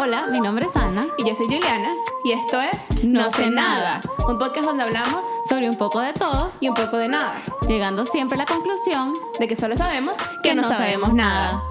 [0.00, 1.06] Hola, mi nombre es Ana.
[1.18, 1.94] Y yo soy Juliana.
[2.24, 4.00] Y esto es No sé nada.
[4.28, 7.34] Un podcast donde hablamos Sobre un poco de todo, y un poco de nada.
[7.68, 11.62] llegando siempre a la conclusión De que solo sabemos que no sabemos nada.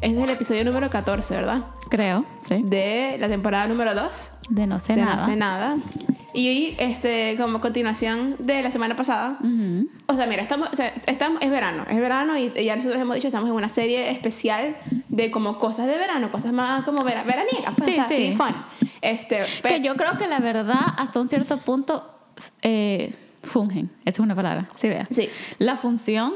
[0.00, 1.64] Este es el episodio número 14, ¿verdad?
[1.88, 2.60] Creo, sí.
[2.64, 4.10] De la temporada número 2
[4.50, 5.16] De no sé de nada.
[5.16, 5.76] No sé nada.
[6.34, 9.36] Y este, como continuación de la semana pasada.
[9.40, 9.86] Ujú.
[10.06, 13.14] O sea, mira, estamos, o sea, estamos, es verano, es verano y ya nosotros hemos
[13.16, 14.76] dicho, estamos en una serie especial
[15.12, 18.14] de como cosas de verano, cosas más como vera, veraniegas, pues, Sí, o sea, sí.
[18.14, 18.54] así, fun.
[19.02, 22.10] Este, Que yo creo que la verdad, hasta un cierto punto,
[22.62, 23.12] eh,
[23.42, 23.90] fungen.
[24.06, 24.68] Esa es una palabra.
[24.74, 25.06] Sí, vea.
[25.10, 25.28] Sí.
[25.58, 26.32] La función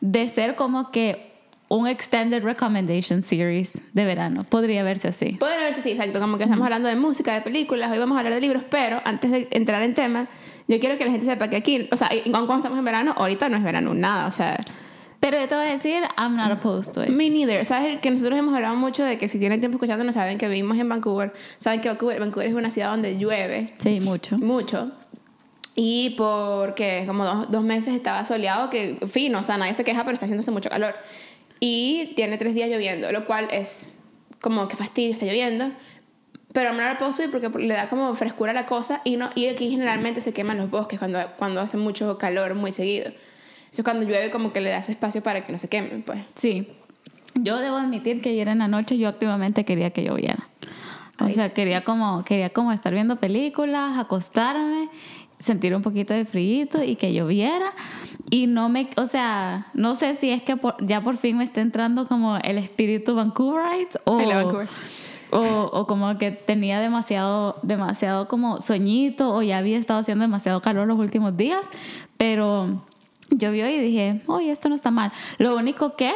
[0.00, 1.28] de ser como que
[1.66, 4.44] un extended recommendation series de verano.
[4.44, 5.32] Podría verse así.
[5.32, 8.20] Puede verse, sí, exacto, como que estamos hablando de música, de películas, hoy vamos a
[8.20, 10.28] hablar de libros, pero antes de entrar en tema,
[10.68, 13.48] yo quiero que la gente sepa que aquí, o sea, cuando estamos en verano, ahorita
[13.48, 14.56] no es verano nada, o sea,
[15.20, 17.10] Pero yo te voy a decir, I'm not opposed to it.
[17.10, 20.38] me neither, sabes que nosotros hemos hablado mucho de que si tienen tiempo escuchándonos saben
[20.38, 24.38] que vivimos en Vancouver, saben que Vancouver, Vancouver es una ciudad donde llueve Sí, mucho.
[24.38, 24.90] mucho.
[25.76, 30.04] Y porque como dos, dos meses estaba soleado, que fino, o sea, nadie se queja,
[30.04, 30.94] pero está haciendo mucho calor.
[31.60, 33.98] Y tiene tres días lloviendo, lo cual es
[34.40, 35.70] como que fastidio, está lloviendo.
[36.52, 39.30] Pero no lo puedo subir porque le da como frescura a la cosa y, no,
[39.34, 43.12] y aquí generalmente se queman los bosques cuando, cuando hace mucho calor muy seguido.
[43.72, 46.24] Eso es cuando llueve como que le das espacio para que no se quemen, pues.
[46.34, 46.68] Sí.
[47.34, 50.48] Yo debo admitir que ayer en la noche yo activamente quería que lloviera.
[51.20, 54.88] O Ay, sea, quería como, quería como estar viendo películas, acostarme,
[55.38, 57.72] sentir un poquito de frío y que lloviera.
[58.30, 61.44] Y no me, o sea, no sé si es que por- ya por fin me
[61.44, 64.68] está entrando como el espíritu Vancouverite o, Vancouver.
[65.30, 70.60] o, o como que tenía demasiado, demasiado como soñito o ya había estado haciendo demasiado
[70.62, 71.60] calor los últimos días.
[72.16, 72.82] Pero
[73.30, 75.12] llovió y dije, oye, esto no está mal.
[75.38, 76.12] Lo único que,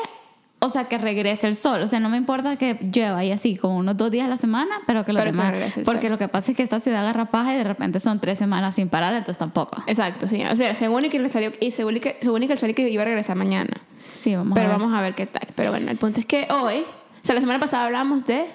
[0.61, 1.83] o sea, que regrese el sol.
[1.83, 4.37] O sea, no me importa que llueva y así, como unos dos días a la
[4.37, 5.77] semana, pero que lo Pero demás.
[5.77, 6.11] el porque sol.
[6.13, 8.75] lo que pasa es que esta ciudad agarra paja y de repente son tres semanas
[8.77, 9.83] sin parar, entonces tampoco.
[9.87, 10.43] Exacto, sí.
[10.45, 12.59] O sea, según y que, le salió, y según y que, según y que el
[12.59, 13.71] sol y que iba a regresar mañana.
[14.19, 14.81] Sí, vamos Pero a ver.
[14.81, 15.47] vamos a ver qué tal.
[15.55, 18.47] Pero bueno, el punto es que hoy, o sea, la semana pasada hablamos de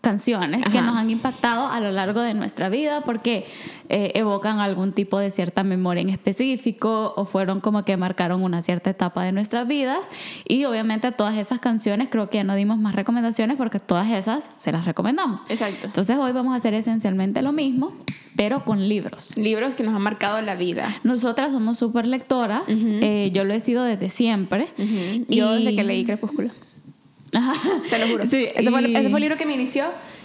[0.00, 0.86] canciones que Ajá.
[0.86, 3.44] nos han impactado a lo largo de nuestra vida porque
[3.90, 8.62] eh, evocan algún tipo de cierta memoria en específico o fueron como que marcaron una
[8.62, 10.08] cierta etapa de nuestras vidas
[10.48, 14.48] y obviamente todas esas canciones creo que ya no dimos más recomendaciones porque todas esas
[14.58, 15.42] se las recomendamos.
[15.48, 15.86] Exacto.
[15.86, 17.92] Entonces hoy vamos a hacer esencialmente lo mismo
[18.36, 19.36] pero con libros.
[19.36, 20.88] libros que nos han marcado la vida.
[21.02, 24.68] Nosotras somos súper lectoras, eh, yo lo he sido desde siempre.
[25.28, 26.48] Yo Y- desde que leí Crepúsculo,
[27.34, 27.52] Ajá.
[27.88, 28.26] te lo juro.
[28.26, 29.84] Sí, ese, fue, y- ese fue el libro que me inició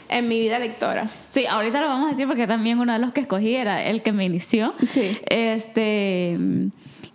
[0.10, 1.10] en mi vida lectora.
[1.28, 4.02] Sí, ahorita lo vamos a decir porque también uno de los que escogí era el
[4.02, 4.74] que me inició.
[4.90, 5.18] Sí.
[5.28, 6.38] Este.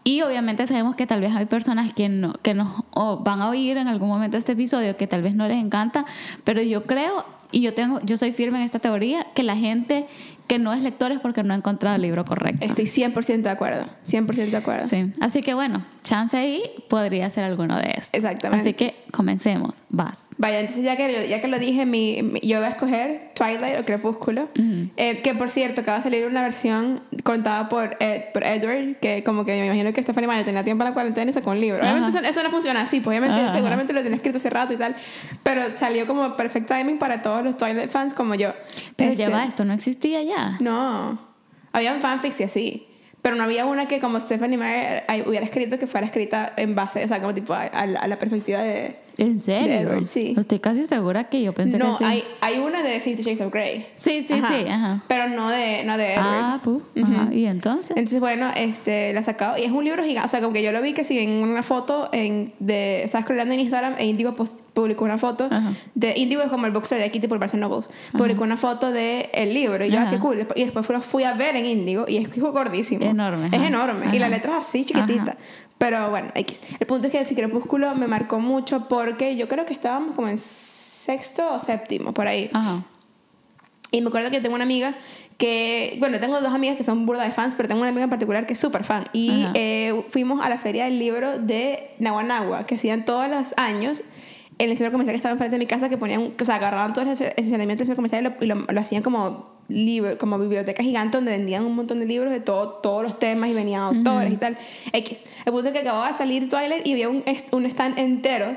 [0.03, 3.51] Y obviamente sabemos que tal vez hay personas que, no, que nos o van a
[3.51, 6.07] oír en algún momento este episodio que tal vez no les encanta,
[6.43, 10.07] pero yo creo, y yo, tengo, yo soy firme en esta teoría, que la gente
[10.49, 12.65] que no es lectora es porque no ha encontrado el libro correcto.
[12.65, 13.85] Estoy 100% de acuerdo.
[14.07, 14.87] 100% de acuerdo.
[14.87, 15.13] Sí.
[15.21, 18.11] Así que bueno, chance ahí podría ser alguno de estos.
[18.15, 18.63] Exactamente.
[18.63, 19.75] Así que comencemos.
[19.91, 20.25] Vas.
[20.39, 23.79] Vaya, entonces ya que, ya que lo dije, mi, mi- yo voy a escoger Twilight
[23.81, 24.49] o Crepúsculo.
[24.97, 29.23] Eh, que por cierto, acaba de salir una versión contada por, Ed- por Edward, que
[29.25, 31.61] como que me imagino que Stephanie Meyer tenía tiempo en la cuarentena y sacó un
[31.61, 31.81] libro.
[31.81, 33.55] Obviamente eso, eso no funciona así, pues obviamente Ajá.
[33.55, 34.97] seguramente lo tenía escrito hace rato y tal,
[35.43, 38.53] pero salió como perfect timing para todos los Twilight fans como yo.
[38.97, 40.57] Pero Este, lleva esto, no existía ya.
[40.61, 41.19] No,
[41.73, 42.87] había fanfics y así.
[43.23, 46.75] Pero no había una que como Stephanie Meyer eh, hubiera escrito que fuera escrita en
[46.75, 48.97] base, o sea, como tipo a, a a la perspectiva de...
[49.25, 49.73] ¿En serio?
[49.73, 50.35] Edward, sí.
[50.37, 52.05] Estoy casi segura que yo pensé no, que sí.
[52.05, 53.87] hay, hay una de Fifty Shades of Grey.
[53.97, 55.03] Sí, sí, sí, ajá.
[55.09, 56.27] Pero no de, no de Edward.
[56.27, 57.29] Ah, pu, ajá.
[57.33, 57.91] ¿Y entonces?
[57.91, 59.59] Entonces, bueno, este, la sacado.
[59.59, 60.27] Y es un libro gigante.
[60.27, 63.03] O sea, como que yo lo vi que sí, en una foto en, de...
[63.05, 64.35] Estaba scrollando en Instagram e Indigo
[64.73, 65.73] publicó una foto Ajá.
[65.95, 66.17] de...
[66.17, 67.91] Indigo es como el bookstore de aquí, tipo el Nobles.
[68.17, 69.85] Publicó una foto de el libro.
[69.85, 70.47] Y yo, ah, qué cool.
[70.55, 73.05] Y después fui, fui a ver en Indigo y es que es gordísimo.
[73.05, 74.15] Enorme, Es enorme.
[74.15, 75.37] Y la letra es así, chiquitita.
[75.81, 76.61] Pero bueno, X.
[76.79, 80.29] El punto es que sí, Crepúsculo me marcó mucho porque yo creo que estábamos como
[80.29, 82.51] en sexto o séptimo, por ahí.
[82.53, 82.83] Ajá.
[83.91, 84.95] Y me acuerdo que tengo una amiga
[85.39, 88.11] que, bueno, tengo dos amigas que son burda de fans, pero tengo una amiga en
[88.11, 89.07] particular que es súper fan.
[89.15, 94.03] Y eh, fuimos a la feria del libro de Naguanagua, que hacían todos los años
[94.69, 97.05] el centro comercial que estaba enfrente de mi casa, que ponían, o sea, agarraban todo
[97.11, 101.17] ese estacionamiento del centro comercial y lo, lo- lo hacían como libro, como biblioteca gigante
[101.17, 104.37] donde vendían un montón de libros de todo, todos los temas y venían autores y
[104.37, 104.59] tal.
[104.93, 105.23] X.
[105.47, 107.23] El punto es que acababa de salir Twilight y había un,
[107.53, 108.57] un stand entero,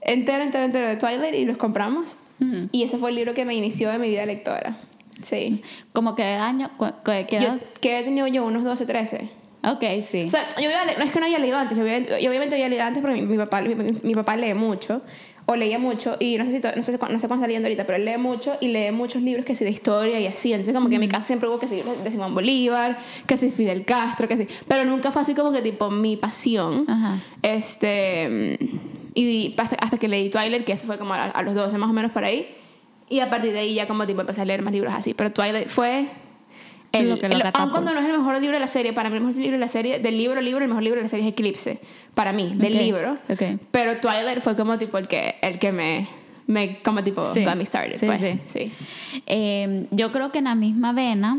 [0.00, 2.16] entero, entero, entero de Twilight y los compramos.
[2.40, 2.68] Ujú.
[2.72, 4.76] Y ese fue el libro que me inició en mi vida lectora.
[5.22, 5.62] Sí.
[5.92, 6.70] Como que año,
[7.04, 7.58] ¿qué edad?
[7.60, 8.44] Yo, ¿Qué he tenido yo?
[8.44, 9.28] Unos 12, 13.
[9.66, 10.24] Ok, sí.
[10.26, 12.54] O sea, yo había no es que no había leído antes, yo, había- yo obviamente
[12.54, 15.00] había leído antes porque mi, mi papá, mi- mi papá lee mucho,
[15.46, 17.84] o leía mucho, y no sé, si no, sé, no sé cuándo está leyendo ahorita,
[17.84, 20.52] pero él lee mucho y lee muchos libros que sí de historia y así.
[20.52, 23.50] Entonces, como que en mi casa siempre hubo que sí de Simón Bolívar, que sí
[23.50, 24.48] Fidel Castro, que sí.
[24.66, 26.84] Pero nunca fue así como que tipo mi pasión.
[26.88, 27.20] Ajá.
[27.42, 28.58] Este.
[29.14, 31.90] Y hasta, hasta que leí Twilight, que eso fue como a, a los 12 más
[31.90, 32.48] o menos por ahí.
[33.10, 35.12] Y a partir de ahí ya como tipo empecé a leer más libros así.
[35.12, 36.06] Pero Twilight fue
[36.94, 38.92] el, Lo que lo el- aun cuando no es el mejor libro de la serie,
[38.92, 41.02] para mí el mejor libro de la serie, del libro libro, el mejor libro de
[41.04, 41.80] la serie es Eclipse.
[42.14, 43.18] Para mí, del libro.
[43.28, 43.60] ok.
[43.70, 46.06] Pero Twilight fue como tipo el que, el que me,
[46.46, 47.96] me como tipo Sí, got me started.
[47.98, 48.20] sí, pues.
[48.20, 48.38] sí.
[48.46, 48.72] sí.
[49.26, 51.38] Eh, yo creo que en la misma vena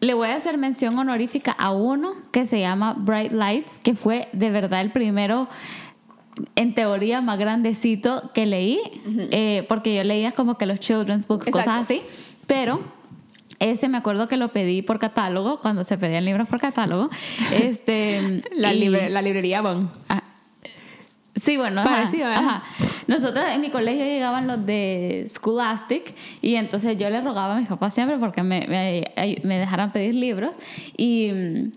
[0.00, 4.28] le voy a hacer mención honorífica a uno que se llama Bright Lights, que fue
[4.32, 5.46] de verdad el primero
[6.56, 8.80] en teoría más grandecito que leí,
[9.30, 11.68] eh, porque yo leía como que los children's books, Exacto.
[11.70, 12.02] cosas así,
[12.46, 12.80] pero
[13.60, 17.08] ese me acuerdo que lo pedí por catálogo, cuando se pedían libros por catálogo.
[17.52, 19.88] Este, La, y- libre- la librería Bon.
[20.08, 20.22] Ah,
[21.36, 22.34] Sí, bueno, ajá, Parecido, ¿eh?
[22.34, 22.64] ajá.
[23.06, 27.68] Nosotros en mi colegio llegaban los de Scholastic y entonces yo le rogaba a mis
[27.68, 29.06] papás siempre porque me, me,
[29.44, 30.56] me dejaran pedir libros
[30.98, 31.72] y mm,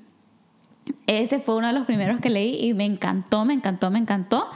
[1.08, 4.50] ese fue uno de los primeros que leí y me encantó, me encantó, me encantó.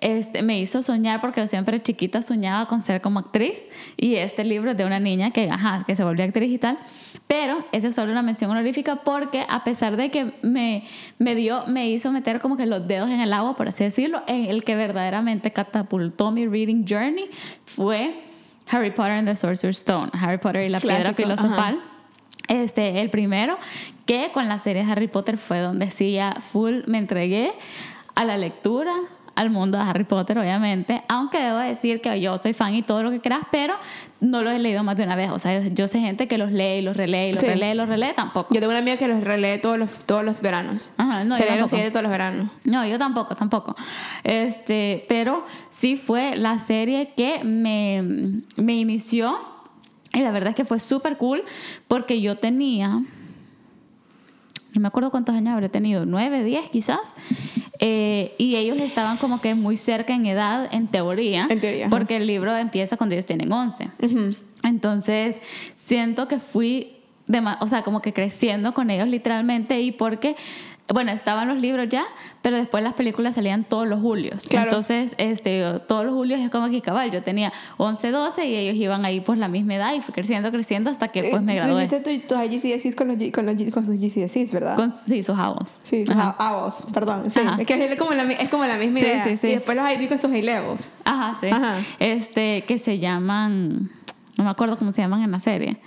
[0.00, 3.64] Este, me hizo soñar porque yo siempre chiquita soñaba con ser como actriz
[3.96, 6.78] y este libro es de una niña que, ajá, que se volvió actriz y tal.
[7.26, 10.84] Pero ese es solo una mención honorífica porque a pesar de que me,
[11.18, 14.22] me dio, me hizo meter como que los dedos en el agua, por así decirlo,
[14.26, 17.30] en el que verdaderamente catapultó mi reading journey
[17.64, 18.14] fue
[18.70, 21.80] Harry Potter and the Sorcerer's Stone, Harry Potter y la piedra Clásico, filosofal.
[22.48, 23.58] Este, el primero,
[24.06, 27.52] que con la serie Harry Potter fue donde sí ya full me entregué
[28.14, 28.92] a la lectura,
[29.36, 31.02] al mundo de Harry Potter, obviamente.
[31.08, 33.74] Aunque debo decir que yo soy fan y todo lo que creas, pero
[34.20, 35.30] no lo he leído más de una vez.
[35.32, 37.46] O sea, yo sé gente que los lee y los relee y los Sí.
[37.46, 38.54] relee y los relee, tampoco.
[38.54, 40.92] Yo tengo una amiga que los relee todos los, todos los veranos.
[40.96, 42.50] Ajá, no, Se yo lee los siete todos los veranos.
[42.64, 43.74] No, yo tampoco, tampoco.
[44.22, 48.02] Este, pero sí fue la serie que me,
[48.56, 49.36] me inició.
[50.14, 51.42] Y la verdad es que fue súper cool
[51.88, 53.00] porque yo tenía,
[54.74, 57.14] no me acuerdo cuántos años habré tenido, nueve, diez quizás.
[57.80, 61.46] Eh, y ellos estaban como que muy cerca en edad, en teoría.
[61.50, 61.88] En teoría.
[61.90, 63.88] Porque el libro empieza cuando ellos tienen 11.
[64.02, 64.30] Ujú.
[64.62, 65.36] Entonces,
[65.76, 66.96] siento que fui,
[67.28, 70.36] dema- o sea, como que creciendo con ellos literalmente y porque,
[70.92, 72.04] bueno, estaban los libros ya,
[72.42, 74.44] pero después las películas salían todos los julios.
[74.46, 74.66] Claro.
[74.68, 78.76] Entonces, este, todos los julios es como que cabal, yo tenía 11, 12 y ellos
[78.76, 81.56] iban ahí por la misma edad y fui creciendo, creciendo hasta que pues me Eh,
[81.56, 81.84] Tú gradué.
[81.86, 84.76] hiciste tu- tus GCSEs con, los, con, los, con sus GCSEs, ¿verdad?
[84.76, 85.70] Con, sí, sus jabos.
[85.84, 87.30] Sí, a, vos, perdón.
[87.30, 87.60] Sí, Ajá.
[87.62, 89.24] es que es como la, es como la misma Sí, idea.
[89.24, 89.46] sí, sí.
[89.48, 90.90] Y después los IB con sus A-levels.
[91.04, 91.46] Ajá, sí.
[91.50, 91.76] Ajá.
[91.98, 93.88] Este, que se llaman,
[94.36, 95.78] no me acuerdo cómo se llaman en la serie.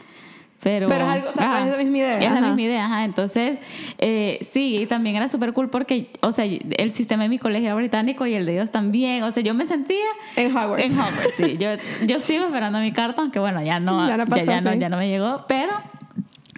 [0.68, 2.42] Pero, Pero es algo- o sea, ajá, es la misma idea, Es la ajá.
[2.48, 3.06] misma idea, ajá.
[3.06, 3.58] Entonces,
[4.00, 7.68] eh, sí, y también era súper cool porque, o sea, el sistema de mi colegio
[7.68, 9.24] era británico y el de ellos también.
[9.24, 10.04] O sea, yo me sentía
[10.36, 10.84] En Hogwarts.
[10.84, 11.58] en Hogwarts, sí.
[11.58, 11.70] Yo,
[12.06, 14.74] yo sigo esperando mi carta, aunque bueno, ya no, Ya ya, no pasó, ya no,
[14.74, 14.80] sí.
[14.80, 15.72] ya no me llegó, pero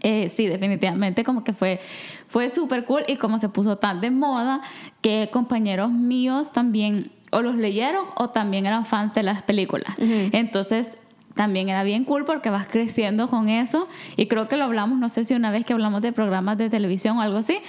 [0.01, 1.79] eh, sí, definitivamente como que fue,
[2.27, 4.61] fue súper cool y como se puso tan de moda
[5.01, 9.93] que compañeros míos también o los leyeron o también eran fans de las películas.
[10.31, 10.87] Entonces
[11.35, 13.87] también era bien cool porque vas creciendo con eso
[14.17, 16.69] y creo que lo hablamos, no sé si una vez que hablamos de programas de
[16.69, 17.59] televisión o algo así,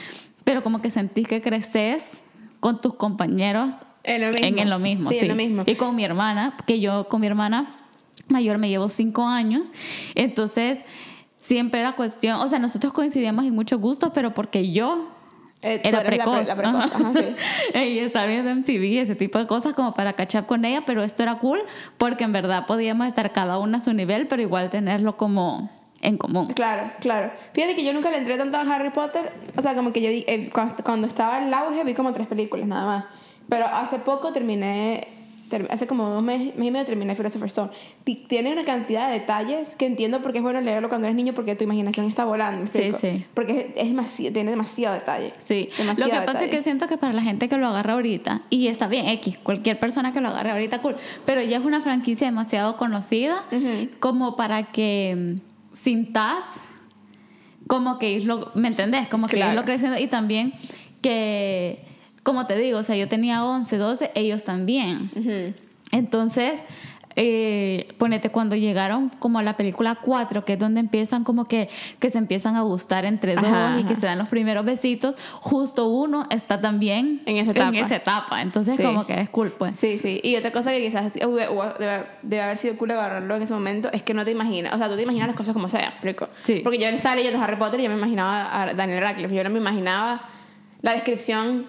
[0.44, 2.22] pero como que sentís que creces
[2.60, 4.46] con tus compañeros En lo mismo.
[4.46, 5.10] en, en lo mismo.
[5.10, 5.62] Sí, Sí, en lo mismo.
[5.66, 7.74] Y con mi hermana, que yo con mi hermana
[8.28, 9.72] mayor me llevo cinco años,
[10.14, 10.80] entonces
[11.36, 15.08] siempre era cuestión, o sea, nosotros coincidíamos en muchos gustos, pero porque yo
[15.62, 16.46] Eh, era eres la pre- precoz.
[16.48, 17.08] la precoz, ajá.
[17.08, 17.12] ajá,
[17.72, 17.78] sí.
[17.78, 21.02] y estaba viendo MTV, ese tipo de cosas como para catch up con ella, pero
[21.02, 21.60] esto era cool
[21.98, 25.68] porque en verdad podíamos estar cada una a su nivel, pero igual tenerlo como
[26.00, 26.46] en común.
[26.54, 27.30] Claro, claro.
[27.52, 29.32] Fíjate que yo nunca le entré tanto a Harry Potter.
[29.54, 32.26] O sea, como que yo eh, cuando, cuando estaba en el auge vi como tres
[32.26, 33.04] películas nada más.
[33.50, 35.19] Pero hace poco terminé, ter-
[35.70, 37.60] hace como dos meses, mes y medio terminé Philosopher's.
[38.04, 41.16] Ti- Tiene una cantidad de detalles que entiendo por qué es bueno leerlo cuando eres
[41.16, 42.62] niño porque tu imaginación está volando.
[42.62, 43.24] ¿me Sí, sí.
[43.34, 45.32] Porque es, es demasiado, tiene demasiado detalle.
[45.38, 47.94] Sí, Demasiado lo que pasa es que siento que para la gente que lo agarra
[47.94, 51.64] ahorita, y está bien, X, cualquier persona que lo agarre ahorita, cool, pero ya es
[51.64, 53.90] una franquicia demasiado conocida Ujú.
[54.00, 56.44] como para que mm, sintas
[57.66, 59.06] como que irlo, ¿me entendés?
[59.08, 59.52] Como que Claro.
[59.52, 60.52] irlo creciendo y también
[61.02, 61.84] que,
[62.22, 65.10] como te digo, o sea, yo tenía 11, 12, ellos también.
[65.16, 65.54] Ujú.
[65.92, 66.60] Entonces,
[67.16, 71.68] eh, ponete cuando llegaron como a la película 4, que es donde empiezan como que,
[71.98, 74.00] que se empiezan a gustar entre dos Ajá, y que ajá.
[74.00, 77.76] se dan los primeros besitos, justo uno está también En esa etapa.
[77.76, 78.42] esa etapa.
[78.42, 78.82] Entonces Sí.
[78.84, 79.74] como que es cool, pues.
[79.74, 80.20] Sí, sí.
[80.22, 81.48] Y otra cosa que quizás debe,
[82.22, 84.88] debe haber sido cool agarrarlo en ese momento es que no te imaginas, o sea,
[84.88, 86.28] tú te imaginas las cosas como sean, explico.
[86.42, 86.60] Sí.
[86.62, 89.50] Porque yo estaba leyendo Harry Potter y yo me imaginaba a Daniel Radcliffe, yo no
[89.50, 90.22] me imaginaba
[90.80, 91.66] la descripción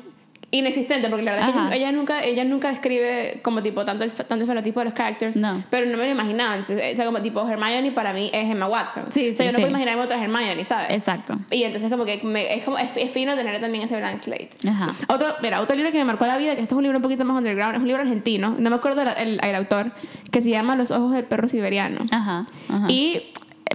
[0.53, 1.67] inexistente, porque la verdad es que Ajá.
[1.75, 4.93] ella, ella nunca, ella nunca describe como tipo tanto el, tanto el fenotipo de los
[4.93, 5.63] characters, No.
[5.69, 6.55] pero no me lo imaginaba.
[6.55, 9.05] Entonces, o sea, como tipo Hermione para mí es Emma Watson.
[9.11, 9.61] Sí, o sea, sí, yo no sí.
[9.61, 10.91] puedo imaginarme otra Hermione, ¿sabes?
[10.91, 11.37] Exacto.
[11.51, 14.49] Y entonces como que me- es, como, es, es fino tener también ese blank slate.
[14.67, 14.93] Ajá.
[15.07, 17.01] Otro, mira, otro libro que me marcó la vida, que este es un libro un
[17.03, 19.91] poquito más underground, es un libro argentino, no me acuerdo el, el- el autor,
[20.31, 22.01] que se llama Los ojos del perro siberiano.
[22.11, 22.45] Ajá.
[22.67, 22.87] ajá.
[22.89, 23.23] Y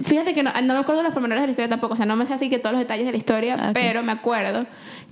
[0.05, 2.15] fíjate que no, no me acuerdo los pormenores de la historia tampoco, o sea, no
[2.15, 3.73] me sé así que todos los detalles de la historia, Ok.
[3.73, 4.67] pero me acuerdo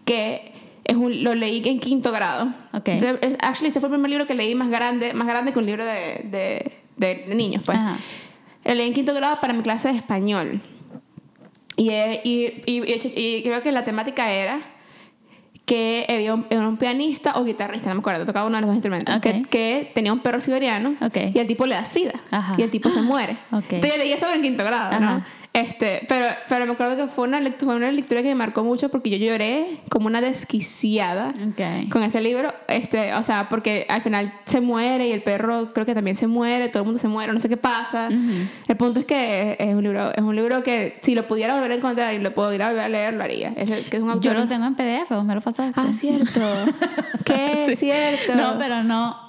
[0.06, 0.54] que
[0.86, 2.46] es un, lo leí en quinto grado.
[2.74, 2.88] Ok.
[2.90, 5.60] Entonces, es- actually, ese fue el primer libro que leí más grande, más grande que
[5.60, 7.78] un libro de, de, de- de niños, pues.
[7.78, 7.98] Ajá.
[8.64, 10.62] Lo leí en quinto grado para mi clase de español.
[11.78, 12.84] Y, eh, y, y,
[13.16, 14.60] y- creo que la temática era
[15.66, 18.68] que había un, era un pianista o guitarrista, no me acuerdo, tocaba uno de los
[18.68, 19.22] dos instrumentos, Ok.
[19.24, 21.18] que, que tenía un perro siberiano Ok.
[21.34, 22.54] y el tipo le da sida Ajá.
[22.58, 23.38] y el tipo se muere.
[23.52, 23.64] Ok.
[23.72, 25.26] Entonces yo leí eso en quinto grado, ¿no?
[25.56, 28.66] Este, pero, pero me acuerdo que fue una, lectura, fue una lectura que me marcó
[28.66, 31.34] mucho porque yo lloré como una desquiciada
[31.90, 35.86] con ese libro, este, o sea, porque al final se muere y el perro creo
[35.86, 38.10] que también se muere, todo el mundo se muere, no sé qué pasa.
[38.10, 41.72] El punto es que es un libro, es un libro que si lo pudiera volver
[41.72, 43.54] a encontrar y lo pudiera volver a leer, lo haría.
[43.56, 44.34] Es, que es un autor.
[44.34, 45.80] Yo lo tengo en PDF, vos me lo pasaste.
[45.80, 46.42] Ah, cierto.
[47.24, 47.64] ¿Qué?
[47.68, 47.76] Sí.
[47.78, 48.36] Cierto.
[48.36, 49.25] No, pero no.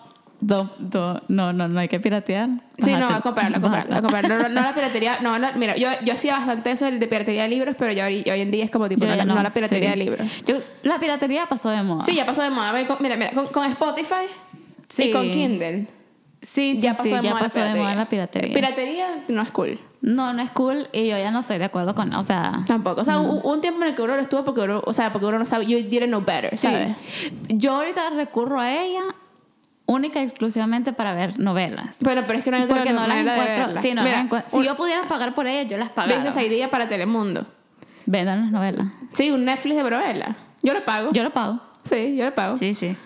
[0.46, 2.48] Do- do- no, no, no hay que piratear.
[2.78, 4.28] Sí, no, a comprarlo, a comprarlo, a comprarlo.
[4.38, 7.42] No, no, no la piratería, no, no, mira, yo, yo hacía bastante eso de piratería
[7.42, 9.92] de libros, pero yo hoy, hoy en día es como tipo, no, no la piratería
[9.92, 9.98] sí.
[9.98, 10.44] de libros.
[10.46, 12.02] Yo- la piratería pasó de moda.
[12.02, 12.72] Sí, ya pasó de moda.
[13.00, 14.26] Mira, mira, con, con Spotify
[14.88, 15.04] Sí.
[15.04, 15.88] y con Kindle.
[16.40, 18.54] sí, sí, ya sí, pasó de ya moda pasó de moda la piratería.
[18.54, 19.80] Piratería no es cool.
[20.00, 23.00] no, no es cool y yo ya no estoy de acuerdo con, o sea, Tampoco.
[23.00, 25.26] O sea, un tiempo en el que uno lo estuvo porque uno, o sea, porque
[25.26, 26.68] uno no sabe, you didn't know better, sí.
[27.48, 29.02] Yo ahorita recurro a ella
[29.86, 31.98] única y exclusivamente para ver novelas.
[32.00, 33.80] Bueno, pero es que no hay otra Porque no las encuentro.
[33.82, 34.50] Sí, no Mira, las encuentro.
[34.50, 36.22] Si un- yo pudiera pagar por ellas, yo las pagara.
[36.22, 37.46] Business Idea para Telemundo.
[38.06, 38.86] Vendan las novelas.
[39.14, 40.36] Sí, un Netflix de novela.
[40.62, 41.10] Yo lo pago.
[41.12, 41.60] Yo lo pago.
[41.84, 42.56] Sí, yo lo pago.
[42.56, 42.96] Sí, sí.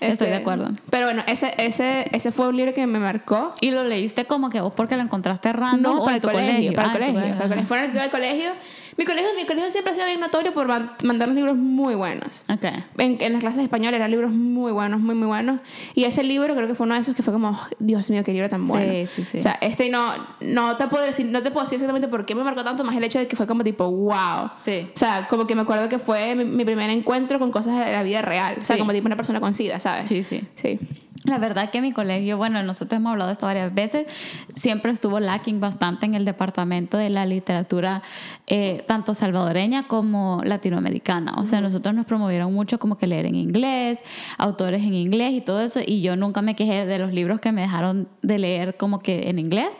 [0.00, 0.70] Este, Estoy de acuerdo.
[0.90, 3.52] Pero bueno, ese, ese, ese fue un libro que me marcó.
[3.60, 6.20] Y lo leíste como que vos porque lo encontraste random No, o para en el
[6.22, 7.56] tu colegio, para el Ah, tu colegio, para el colegio.
[7.58, 7.66] ajá.
[7.66, 8.50] Fue una lectura del colegio.
[8.98, 12.42] Mi colegio, mi colegio siempre ha sido bien notorio por man- mandarnos libros muy buenos.
[12.52, 12.64] Ok.
[12.98, 15.60] En, en las clases de español eran libros muy buenos, muy, muy buenos.
[15.94, 18.24] Y ese libro creo que fue uno de esos que fue como, "Oh, Dios mío,
[18.24, 18.92] qué libro tan Sí, bueno.
[19.08, 19.38] sí, sí.
[19.38, 22.34] O sea, este no, no te puedo decir, no te puedo decir exactamente por qué
[22.34, 24.50] me marcó tanto, más el hecho de que fue como tipo, wow.
[24.60, 24.88] Sí.
[24.92, 27.92] O sea, como que me acuerdo que fue mi, mi primer encuentro con cosas de
[27.92, 28.56] la vida real.
[28.58, 28.80] O sea, Sí.
[28.80, 30.08] como tipo una persona con SIDA, ¿sabes?
[30.08, 30.42] Sí, sí.
[30.56, 30.76] Sí.
[31.24, 34.06] La verdad que mi colegio, bueno, nosotros hemos hablado de esto varias veces,
[34.54, 38.02] siempre estuvo lacking bastante en el departamento de la literatura,
[38.46, 41.34] eh, tanto salvadoreña como latinoamericana.
[41.38, 43.98] O sea, nosotros nos promovieron mucho como que leer en inglés,
[44.38, 47.50] autores en inglés y todo eso, y yo nunca me quejé de los libros que
[47.50, 49.70] me dejaron de leer como que en inglés,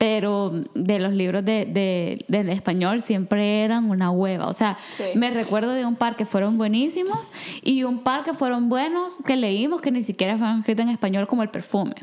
[0.00, 4.46] pero de los libros de, de, de español siempre eran una hueva.
[4.46, 5.04] O sea, Sí.
[5.14, 7.30] me recuerdo de un par que fueron buenísimos
[7.62, 11.26] y un par que fueron buenos que leímos que ni siquiera fueron escritos en español
[11.26, 11.96] como el perfume.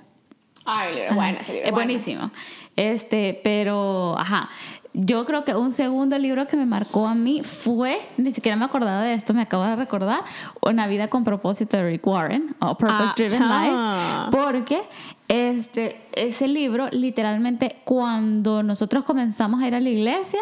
[0.64, 1.88] Ay, libro, bueno, ese libro es bueno.
[1.88, 2.32] buenísimo.
[2.76, 4.48] Este, pero, ajá.
[4.94, 8.66] Yo creo que un segundo libro que me marcó a mí fue, ni siquiera me
[8.66, 10.22] acordaba de esto, me acabo de recordar,
[10.62, 14.82] Una vida con propósito de Rick Warren, o Purpose Driven Ah, Life, porque
[15.30, 20.40] este, ese libro, literalmente, cuando nosotros comenzamos a ir a la iglesia,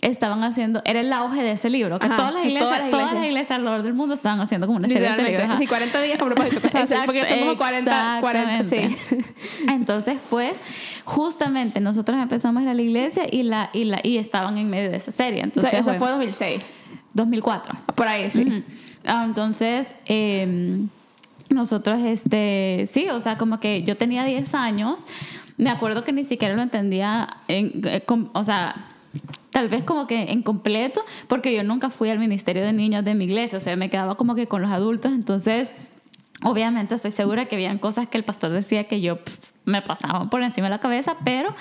[0.00, 2.90] estaban haciendo, era el auge de ese libro, que Ajá, todas, las iglesias, todas las
[2.90, 3.30] todas las iglesias.
[3.32, 5.42] iglesias alrededor del mundo estaban haciendo como una serie de ese Literalmente.
[5.42, 5.54] libro.
[5.54, 5.58] ajá.
[5.60, 8.96] Sí, 40 días con propósito, Exacto, porque son como 40, 40, sí.
[9.68, 10.54] Entonces, pues,
[11.04, 14.70] justamente nosotros empezamos a ir a la iglesia y, la, y, la, y estaban en
[14.70, 15.40] medio de esa serie.
[15.42, 16.62] O Entonces, sea, eso fue fue 2006.
[17.14, 17.74] 2004.
[17.94, 18.42] Por ahí, sí.
[18.42, 18.62] Ujú.
[19.04, 20.78] Ah, entonces, eh,
[21.54, 25.06] nosotros, este, sí, o sea, como que yo tenía 10 años,
[25.56, 28.74] me acuerdo que ni siquiera lo entendía, en, eh, o sea,
[29.50, 33.14] tal vez como que en completo, porque yo nunca fui al ministerio de niños de
[33.14, 35.70] mi iglesia, o sea, me quedaba como que con los adultos, entonces...
[36.44, 40.28] Obviamente estoy segura que habían cosas que el pastor decía que yo pff, me pasaban
[40.28, 41.54] por encima de la cabeza, pero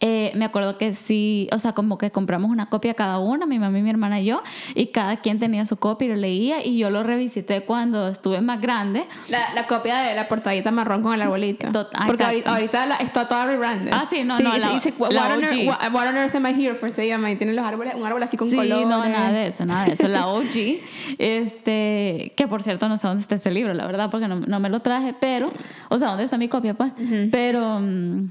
[0.00, 3.58] eh, me acuerdo que sí, o sea, como que compramos una copia cada una, mi
[3.58, 4.42] mamá y mi hermana y yo,
[4.74, 8.40] y cada quien tenía su copia y lo leía, y yo lo revisité cuando estuve
[8.42, 9.04] más grande.
[9.30, 11.68] La, la copia de la portadita marrón con el arbolito.
[11.94, 13.90] Ah, Porque ahorita, ahorita la- está toda rebranded.
[13.92, 16.34] Ah, sí, no, no, dice, la- dice, what, la on earth, what- what on earth
[16.34, 16.90] am I here for?
[16.90, 17.30] Se llama.
[17.30, 18.86] Y tiene los árboles, un árbol así con sí, colores.
[18.86, 20.08] no, nada de eso, nada de eso.
[20.08, 20.80] La OG,
[21.18, 24.60] este, que por cierto no sé dónde está ese libro, la verdad, porque no, no
[24.60, 25.50] me lo traje, pero
[25.88, 26.92] O sea, ¿dónde está mi copia, pues?
[27.30, 28.28] Pero mm,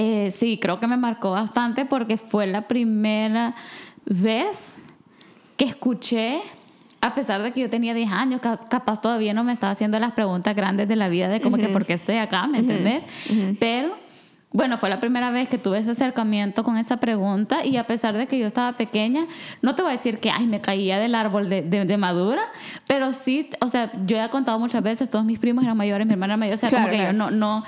[0.00, 3.56] eh, sí, creo que me marcó bastante porque fue la primera
[4.04, 4.78] vez
[5.56, 6.40] que escuché,
[7.00, 10.12] a pesar de que yo tenía 10 años, capaz todavía no me estaba haciendo las
[10.12, 13.02] preguntas grandes de la vida de como que por qué estoy acá, ¿me entendés?
[13.58, 13.96] Pero
[14.50, 18.16] bueno, fue la primera vez que tuve ese acercamiento con esa pregunta y a pesar
[18.16, 19.26] de que yo estaba pequeña,
[19.60, 22.42] no te voy a decir que, ay, me caía del árbol de, de, madura,
[22.86, 26.14] pero sí, o sea, yo he contado muchas veces, todos mis primos eran mayores, mi
[26.14, 27.62] hermana era mayor, o sea, como que yo no, no,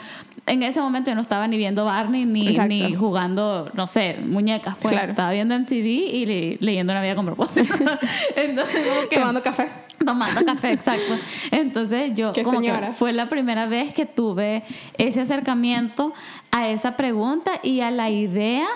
[0.47, 4.75] en ese momento yo no estaba ni viendo Barney ni, ni jugando, no sé, muñecas,
[4.81, 7.61] pues estaba viendo en TV y leyendo una vida con propósito.
[8.37, 9.69] Entonces, como que, Tomando café.
[10.07, 11.15] Tomando café, exacto.
[11.51, 14.63] Entonces yo como que fue la primera vez que tuve
[14.97, 16.15] ese acercamiento
[16.51, 18.67] a esa pregunta y a la idea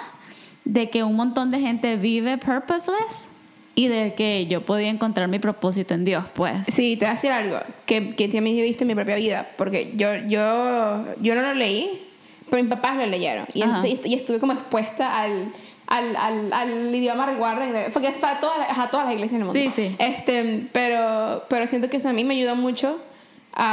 [0.64, 3.28] de que un montón de gente vive purposeless
[3.74, 6.58] y de que yo podía encontrar mi propósito en Dios, pues.
[6.68, 9.48] Sí, te voy a decir algo que, que también he visto en mi propia vida,
[9.56, 12.02] porque yo, yo, yo no lo leí,
[12.50, 13.62] pero mis papás lo leyeron y,
[14.04, 15.52] y estuve como expuesta al
[15.86, 19.52] al, al, al idioma Warren, porque es para todas, a todas las iglesias en el
[19.52, 19.60] mundo.
[19.60, 19.96] Sí, sí.
[19.98, 23.00] Este, pero, pero siento que eso a mí me ayuda mucho.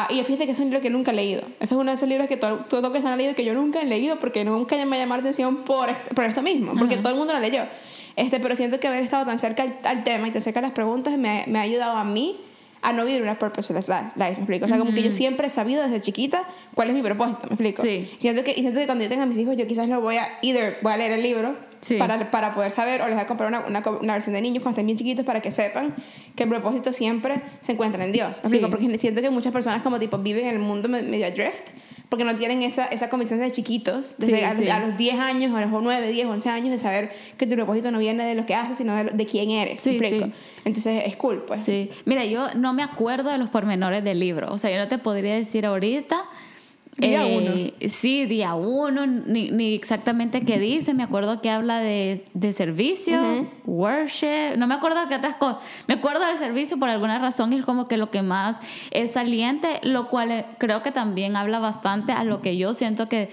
[0.09, 1.41] y fíjate que es un libro que nunca he leído.
[1.59, 3.53] Ese es uno de esos libros que todos todo que se han leído que yo
[3.53, 7.09] nunca he leído porque nunca me llamó la atención por, por esto mismo, porque todo
[7.09, 7.63] el mundo lo leyó.
[8.17, 10.71] Este, pero siento que haber estado tan cerca al, tema y tan cerca a las
[10.71, 12.37] preguntas me, me ha ayudado a mí
[12.81, 14.65] a no vivir una purposeless life, ¿me explico?
[14.65, 17.53] O sea, como que yo siempre he sabido desde chiquita cuál es mi propósito, ¿me
[17.53, 17.83] explico?
[17.83, 18.09] Sí.
[18.17, 20.27] siento que, y siento que cuando yo tenga mis hijos, yo quizás lo voy a,
[20.41, 21.55] either voy a leer el libro
[21.97, 24.61] para, para, poder saber, o les voy a comprar una, una, una, versión de niños
[24.61, 25.95] cuando estén bien chiquitos para que sepan
[26.35, 28.29] que el propósito siempre se encuentra en Dios.
[28.29, 28.69] ¿me explico?
[28.69, 31.69] Porque siento que muchas personas como tipo viven en el mundo medio adrift
[32.11, 34.53] porque no tienen esa, esa convicción de chiquitos, desde a,
[34.85, 37.99] los 10 años, a los 9, 10, 11 años, de saber que tu propósito no
[37.99, 39.79] viene de lo que haces, sino de, de quién eres.
[39.79, 40.21] Sí, sí.
[40.65, 41.63] Entonces es cool, pues.
[41.63, 41.89] Sí.
[42.03, 44.51] Mira, yo no me acuerdo de los pormenores del libro.
[44.51, 46.25] O sea, yo no te podría decir ahorita
[46.97, 47.89] Día eh, uno.
[47.89, 50.93] Sí, día uno, ni, ni, exactamente qué dice.
[50.93, 54.57] Me acuerdo que habla de, de servicio, worship.
[54.57, 55.63] No me acuerdo qué otras cosas.
[55.87, 58.57] Me acuerdo del servicio por alguna razón y es como que lo que más
[58.91, 63.07] es saliente, lo cual eh, creo que también habla bastante a lo que yo siento
[63.07, 63.29] que.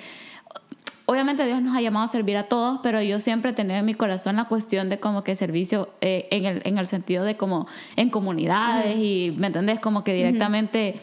[1.06, 3.94] Obviamente Dios nos ha llamado a servir a todos, pero yo siempre tenido en mi
[3.94, 7.66] corazón la cuestión de como que servicio eh, en, el, en el sentido de como
[7.96, 9.80] en comunidades y, ¿me entendés?
[9.80, 11.00] Como que directamente...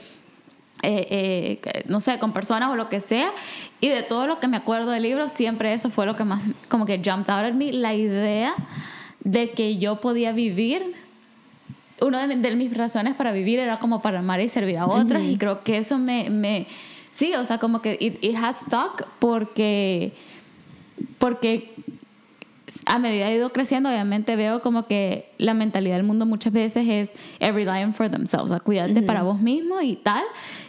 [0.85, 3.31] Eh, eh, no sé, con personas o lo que sea.
[3.81, 6.41] Y de todo lo que me acuerdo del libro, siempre eso fue lo que más,
[6.69, 8.53] como que jumped out at me, la idea
[9.23, 10.95] de que yo podía vivir.
[12.01, 15.23] Una de, mis razones para vivir era como para amar y servir a otras.
[15.23, 16.67] Y creo que eso me, me.
[17.11, 20.13] Sí, o sea, como que it, it had stuck porque.
[21.17, 21.73] Porque
[22.85, 26.53] a medida que he ido creciendo, obviamente veo como que la mentalidad del mundo muchas
[26.53, 30.23] veces es every dying for themselves, o sea, cuídate para vos mismo y tal.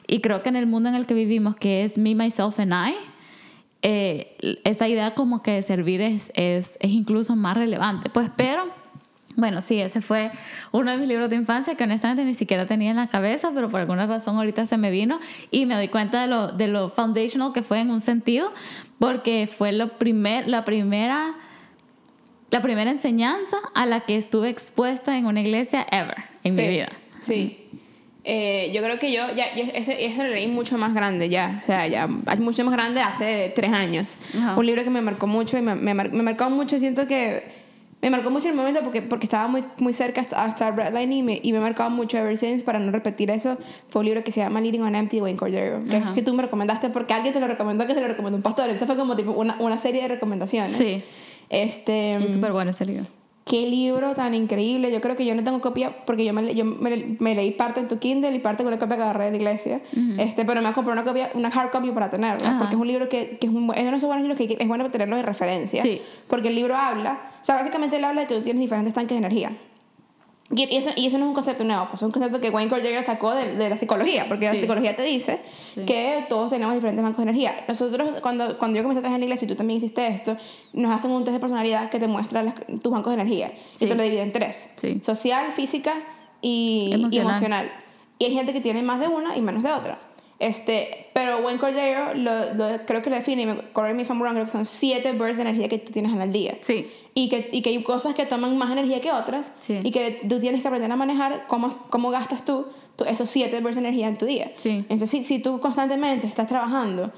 [0.06, 2.72] Y creo que en el mundo en el que vivimos, que es me, myself and
[2.72, 2.94] I,
[3.82, 8.08] eh, esa idea como que de servir es, es, es incluso más relevante.
[8.08, 8.64] Pues, pero,
[9.36, 10.30] bueno, sí, ese fue
[10.72, 13.68] uno de mis libros de infancia que honestamente ni siquiera tenía en la cabeza, pero
[13.68, 16.88] por alguna razón ahorita se me vino y me doy cuenta de lo, de lo
[16.88, 18.52] foundational que fue en un sentido,
[18.98, 21.34] porque fue lo primer, la primera
[22.50, 26.88] la primera enseñanza a la que estuve expuesta en una iglesia ever en mi vida.
[27.20, 27.58] Sí.
[28.28, 31.66] Eh, yo creo que yo, ya, ese, ese, lo leí mucho más grande ya, o
[31.66, 34.16] sea, ya mucho más grande hace tres años.
[34.56, 37.44] Un libro que me marcó mucho y me, me, me, marcó mucho, siento que
[38.02, 41.22] me marcó mucho el momento porque, porque estaba muy, muy cerca hasta, el Redline y
[41.22, 44.32] me, y me marcado mucho ever since, para no repetir eso, fue un libro que
[44.32, 47.38] se llama Leading on Empty Wayne Cordero, que, que tú me recomendaste porque alguien te
[47.38, 50.02] lo recomendó que se lo recomendó un pastor, eso fue como tipo una, una serie
[50.02, 50.72] de recomendaciones.
[50.72, 51.00] Sí.
[51.50, 53.06] Este, es súper bueno ese libro.
[53.44, 54.90] Qué libro tan increíble.
[54.90, 57.86] Yo creo que yo no tengo copia porque yo me, yo me, leí parte en
[57.86, 59.82] tu Kindle y parte con una copia que agarré de la iglesia.
[60.18, 62.48] este, pero me comprado una copia, una hard copy para tenerlo.
[62.58, 64.56] Porque es un libro que, que es, un, es uno de esos buenos libros que
[64.58, 65.80] es bueno tenerlo de referencia.
[65.80, 66.02] Sí.
[66.26, 69.14] Porque el libro habla, o sea, básicamente él habla de que tú tienes diferentes tanques
[69.14, 69.52] de energía.
[70.54, 72.70] Y eso, y eso no es un concepto nuevo, pues es un concepto que Wayne
[72.70, 75.40] Cordeiro sacó de, de, la psicología, porque la psicología te dice
[75.86, 77.56] que todos tenemos diferentes bancos de energía.
[77.66, 80.36] Nosotros, cuando, cuando yo comencé a trabajar en la iglesia y tú también hiciste esto,
[80.72, 83.52] nos hacen un test de personalidad que te muestra tus bancos de energía.
[83.74, 84.70] Y te lo divide en tres:
[85.02, 85.94] social, física
[86.40, 87.70] y emocional.
[88.18, 89.98] Y hay gente que tiene más de una y menos de otra.
[90.38, 94.34] Este, pero Wayne Cordero lo, lo, creo que lo define, y me, if I'm wrong,
[94.34, 96.58] creo que son siete bursts de energía que tú tienes en el día.
[96.60, 96.90] Sí.
[97.14, 99.52] Y que, y que hay cosas que toman más energía que otras.
[99.58, 99.80] Sí.
[99.82, 102.66] Y que tú tienes que aprender a manejar cómo, cómo gastas tú,
[103.06, 104.52] esos siete bursts de energía en tu día.
[104.56, 104.84] Sí.
[104.88, 107.12] Entonces, si, si tú constantemente estás trabajando,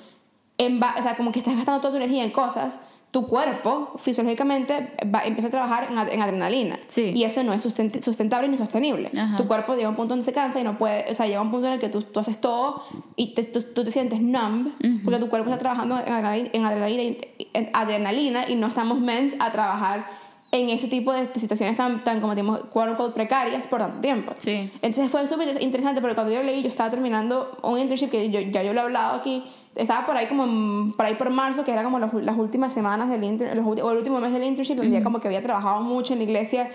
[0.59, 2.79] en o sea, como que estás gastando toda tu energía en cosas
[3.11, 6.79] tu cuerpo fisiológicamente va, empieza a trabajar en, ad- en adrenalina.
[6.89, 7.13] Sí.
[7.17, 9.11] Y eso no es sustent- sustentable ni sostenible.
[9.19, 9.37] Ajá.
[9.39, 11.39] Tu cuerpo llega a un punto donde se cansa y no puede, o sea, llega
[11.39, 12.83] a un punto en el que tú, tú haces todo
[13.17, 14.69] y te- tú, tú te sientes numb
[15.05, 19.01] porque tu cuerpo está trabajando en adrenalina, en adrenalina, y- en adrenalina y no estamos
[19.01, 20.07] meant a trabajar
[20.51, 24.33] en ese tipo de, situaciones tan, tan como digamos, quote unquote, precarias por tanto tiempo.
[24.39, 24.71] Sí.
[24.81, 28.41] Entonces fue súper interesante porque cuando yo leí, yo estaba terminando un internship que yo,
[28.41, 29.45] ya yo lo he hablado aquí,
[29.77, 32.73] estaba por ahí como en- por ahí por marzo, que era como los- las últimas
[32.73, 35.29] semanas del inter, los ulti- o el último mes del internship, donde ya como que
[35.29, 36.71] había trabajado mucho en la iglesia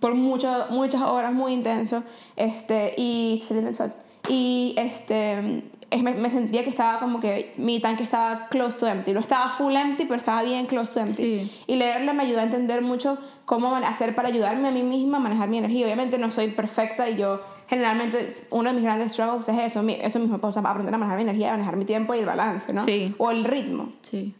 [0.00, 2.02] por mucho, muchas horas, muy intenso,
[2.36, 3.94] este, y saliendo el sol.
[4.28, 5.64] Y este, es-
[6.02, 9.12] me, me sentía que estaba como que mi tanque estaba close to empty.
[9.12, 11.14] No estaba full empty, pero estaba bien close to empty.
[11.14, 11.62] Sí.
[11.66, 15.20] Y leerla me ayudó a entender mucho cómo hacer para ayudarme a mí misma a
[15.20, 15.86] manejar mi energía.
[15.86, 20.18] Obviamente no soy perfecta y yo generalmente uno de mis grandes struggles es eso, eso
[20.18, 22.84] mismo, pues, aprender a manejar mi energía, a manejar mi tiempo y el balance, ¿no?
[22.84, 23.14] Sí.
[23.18, 23.90] O el ritmo.
[24.02, 24.34] Sí.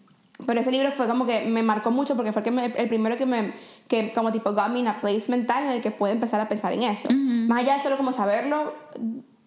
[0.47, 2.89] Pero ese libro fue como que me marcó mucho porque fue el, que me- el
[2.89, 3.53] primero que me,
[3.87, 6.49] que como tipo got me in a place mental en el que pude empezar a
[6.49, 7.09] pensar en eso.
[7.11, 8.75] Más allá de solo como saberlo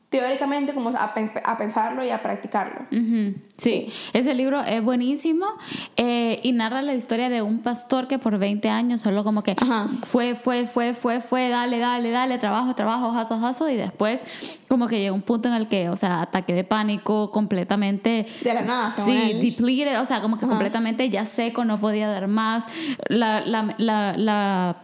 [0.10, 2.82] teóricamente, como a, pen- a pensarlo y a practicarlo.
[2.92, 5.48] Ujú, Sí, ese libro es buenísimo
[5.96, 9.56] eh, y narra la historia de un pastor que por 20 años solo como que
[9.60, 9.90] Ajá.
[10.04, 14.22] fue, fue, fue, fue, fue, dale, dale, dale, trabajo, trabajo, jaso, jaso y después
[14.68, 18.28] como que llegó un punto en el que, o sea, ataque de pánico completamente...
[18.44, 19.42] De la nada, según Sí, él.
[19.42, 22.64] depleted, o sea, como que completamente ya seco, no podía dar más.
[23.10, 24.78] La, la, la, la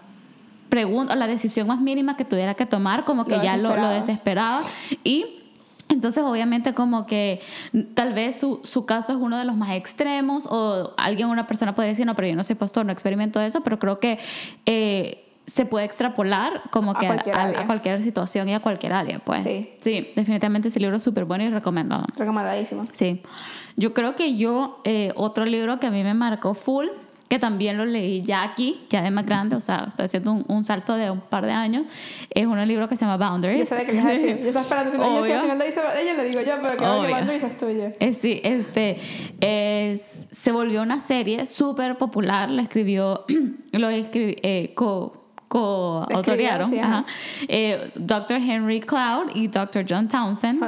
[0.73, 3.89] pregunta, la decisión más mínima que tuviera que tomar, como que Lo ya lo, lo
[3.89, 4.61] desesperaba.
[5.03, 5.25] Y
[5.89, 7.39] entonces, obviamente, como que
[7.93, 11.75] tal vez su, su caso es uno de los más extremos, o alguien, una persona
[11.75, 14.17] podría decir, no, pero yo no soy pastor, no experimento eso, pero creo que
[14.65, 18.93] eh, se puede extrapolar como A que a, cualquier a- cualquier situación y a cualquier
[18.93, 19.43] área, pues.
[19.43, 20.09] Sí.
[20.15, 22.05] definitivamente ese libro es súper bueno y recomendado.
[22.17, 22.83] Recomendadísimo.
[22.91, 23.21] Sí.
[23.75, 26.87] Yo creo que yo, eh, otro libro que a mí me marcó full,
[27.33, 30.45] que también lo leí ya aquí, ya de más grande, o sea, estoy haciendo un,
[30.47, 31.87] un salto de un par de años,
[32.29, 33.61] es un libro que se llama Boundaries.
[33.61, 34.37] Yo sé de qué le vas a decir.
[34.39, 34.91] Yo estaba esperando.
[34.91, 37.33] Si no, yo al final lo dice ella, le digo yo, pero que Obvio.
[37.33, 37.91] y es tuyo.
[37.99, 38.97] Eh, sí, este,
[39.41, 43.25] es- se volvió una serie súper popular, la escribió,
[43.71, 45.22] lo escribió, eh, co,
[45.53, 46.79] co-autorearon, sí,
[47.47, 48.37] eh, Dr.
[48.37, 49.85] Henry Cloud y Dr.
[49.87, 50.59] John Townsend,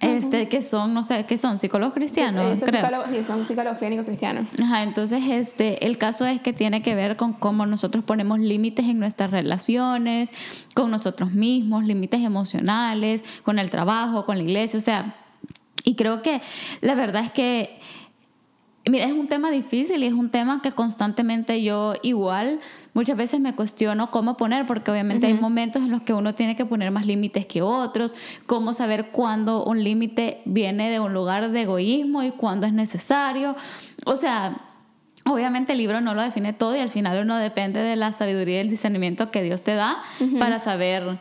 [0.00, 2.82] este, que son, no sé, que son psicólogos cristianos, Eh, son creo.
[2.82, 4.46] psicólogos, sí, son psicólogos clínicos cristianos.
[4.62, 8.84] Ajá, entonces este, el caso es que tiene que ver con cómo nosotros ponemos límites
[8.86, 10.30] en nuestras relaciones,
[10.74, 15.14] con nosotros mismos, límites emocionales, con el trabajo, con la iglesia, o sea,
[15.84, 16.42] y creo que
[16.82, 17.80] la verdad es que,
[18.88, 22.60] mira, es un tema difícil y es un tema que constantemente yo igual
[22.94, 26.56] muchas veces me cuestiono cómo poner, porque obviamente hay momentos en los que uno tiene
[26.56, 28.14] que poner más límites que otros,
[28.46, 33.56] cómo saber cuándo un límite viene de un lugar de egoísmo y cuándo es necesario.
[34.04, 34.56] O sea,
[35.30, 38.56] obviamente el libro no lo define todo y al final uno depende de la sabiduría
[38.56, 40.02] y el discernimiento que Dios te da
[40.38, 41.18] para saber...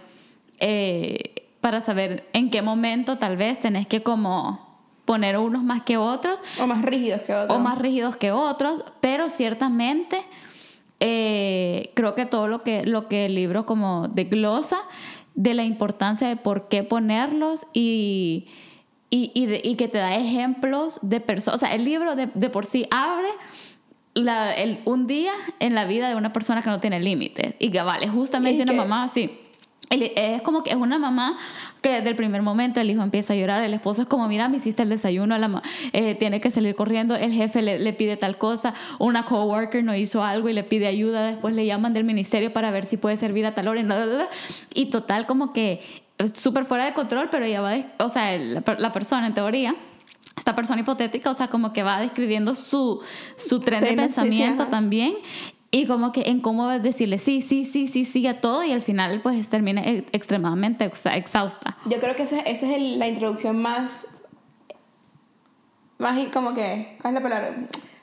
[0.60, 4.71] eh, para saber en qué momento tal vez tenés que como
[5.12, 7.58] poner unos más que otros O más rígidos que otros.
[7.58, 10.18] o más rígidos que otros, pero ciertamente
[11.02, 14.78] eh, creo que todo lo que, lo que el libro como desglosa
[15.36, 18.46] de la importancia de por qué ponerlos y,
[19.10, 22.28] y, y, de- y que te da ejemplos de personas, o sea, el libro de,
[22.34, 23.30] de por sí abre
[24.14, 27.70] la- el- un día en la vida de una persona que no tiene límites y
[27.72, 29.30] que vale, justamente una que- mamá así.
[29.90, 31.38] Es como que es una mamá
[31.82, 34.48] que desde el primer momento el hijo empieza a llorar, el esposo es como, mira,
[34.50, 35.62] me hiciste el desayuno, la
[35.94, 39.96] eh, tiene que salir corriendo, el jefe le, le pide tal cosa, una coworker no
[39.96, 43.18] hizo algo y le pide ayuda, después le llaman del ministerio para ver si puede
[43.18, 45.82] servir a tal hora y, y total como que
[46.20, 49.76] es súper fuera de control, pero ella va, o sea, la, la persona en teoría
[50.38, 53.02] esta persona hipotética, o sea, como que va describiendo su,
[53.36, 55.14] su tren de pensamiento también
[55.72, 58.82] y como que en cómo decirle sí, sí, sí, sí, sí a todo y al
[58.82, 61.78] final pues termina e- extremadamente exa- exhausta.
[61.86, 64.06] Yo creo que esa, esa es el- la introducción más.
[65.98, 66.98] Más como que.
[67.02, 67.56] ¿Cuál es la palabra?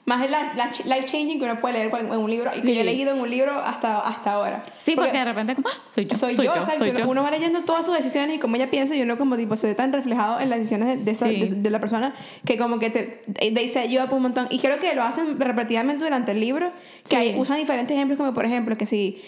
[0.09, 0.66] Más la, la
[0.97, 2.66] life changing que uno puede leer en un libro y Sí.
[2.68, 4.62] que yo he leído en un libro hasta, hasta ahora.
[4.79, 7.07] Sí, porque, de repente como, "Ah, soy yo, soy, soy, yo, yo, soy yo.
[7.09, 9.66] Uno va leyendo todas sus decisiones y cómo ella piensa y uno como tipo se
[9.66, 11.40] ve tan reflejado en las decisiones de, de, esa- Sí.
[11.40, 12.14] de- de la persona
[12.47, 14.47] que como que te set you up un montón.
[14.51, 16.71] Y creo que lo hacen repetidamente durante el libro,
[17.03, 17.16] que Sí.
[17.16, 19.21] hay- usan diferentes ejemplos como por ejemplo que si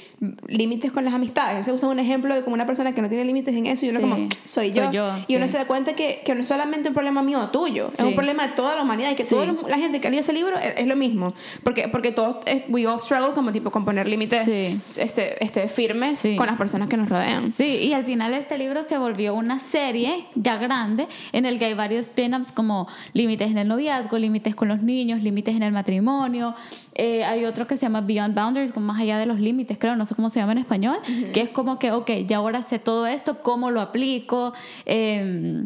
[0.47, 1.65] límites con las amistades.
[1.67, 3.91] Se usa un ejemplo de como una persona que no tiene límites en eso y
[3.91, 4.17] uno como
[4.47, 4.85] soy yo.
[4.85, 7.39] Soy yo, y uno se da cuenta que, que no es solamente un problema mío
[7.41, 10.07] o tuyo, es un problema de toda la humanidad y que toda la gente que
[10.07, 11.35] ha leído ese libro es lo mismo.
[11.65, 14.81] Porque, porque todos, eh, we all struggle como tipo con poner límites Sí.
[14.99, 16.37] este, este, firmes Sí.
[16.37, 17.53] con las personas que nos rodean.
[17.53, 21.67] Sí, y al final este libro se volvió una serie ya grande en el que
[21.67, 25.73] hay varios spin-offs como límites en el noviazgo, límites con los niños, límites en el
[25.73, 26.55] matrimonio.
[26.95, 29.97] Eh, hay otro que se llama Beyond Boundaries, como más allá de los límites, creo,
[29.97, 30.99] no sé cómo se llama en español,
[31.33, 34.53] que es como que, ok, ya ahora sé todo esto, ¿cómo lo aplico?
[34.87, 35.65] Eh,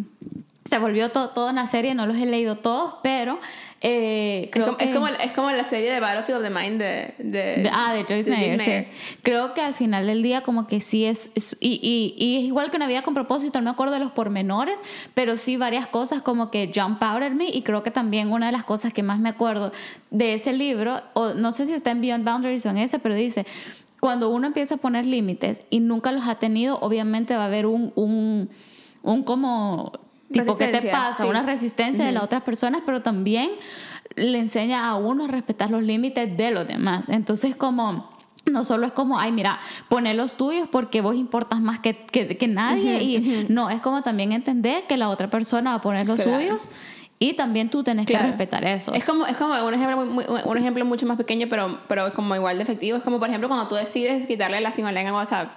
[0.64, 3.38] se volvió to- toda una serie, no los he leído todos, pero
[3.82, 4.84] eh, Es creo como, que...
[4.86, 7.14] es, como, es como la serie de Battlefield of the Mind de...
[7.18, 9.16] de- De- ah, de Joyce sí.
[9.22, 11.30] Creo que al final del día como que sí es...
[11.34, 14.00] es- y, y, y es igual que una vida con propósito, no me acuerdo de
[14.00, 14.76] los pormenores,
[15.12, 18.46] pero sí varias cosas como que jump out at me y creo que también una
[18.46, 19.70] de las cosas que más me acuerdo
[20.10, 23.14] de ese libro, o no sé si está en Beyond Boundaries o en ese, pero
[23.14, 23.44] dice,
[24.00, 27.66] cuando uno empieza a poner límites y nunca los ha tenido, obviamente va a haber
[27.66, 27.92] un...
[27.96, 28.48] un
[29.06, 29.92] un como
[30.32, 31.28] tipo qué te pasa sí.
[31.28, 33.50] una resistencia de las otras personas pero también
[34.16, 38.12] le enseña a uno a respetar los límites de los demás entonces como
[38.50, 39.58] no solo es como, ay, mira,
[39.88, 43.02] poner los tuyos porque vos importas más que, que, que nadie.
[43.02, 46.36] y no, es como también entender que la otra persona va a poner los Claro.
[46.42, 46.68] suyos
[47.18, 48.24] y también tú tenés Claro.
[48.26, 48.92] que respetar eso.
[48.92, 52.12] Es como, es como un, ejemplo, muy- muy- un ejemplo mucho más pequeño, pero, pero
[52.12, 52.98] como igual de efectivo.
[52.98, 55.48] Es como, por ejemplo, cuando tú decides quitarle la simulanga en WhatsApp.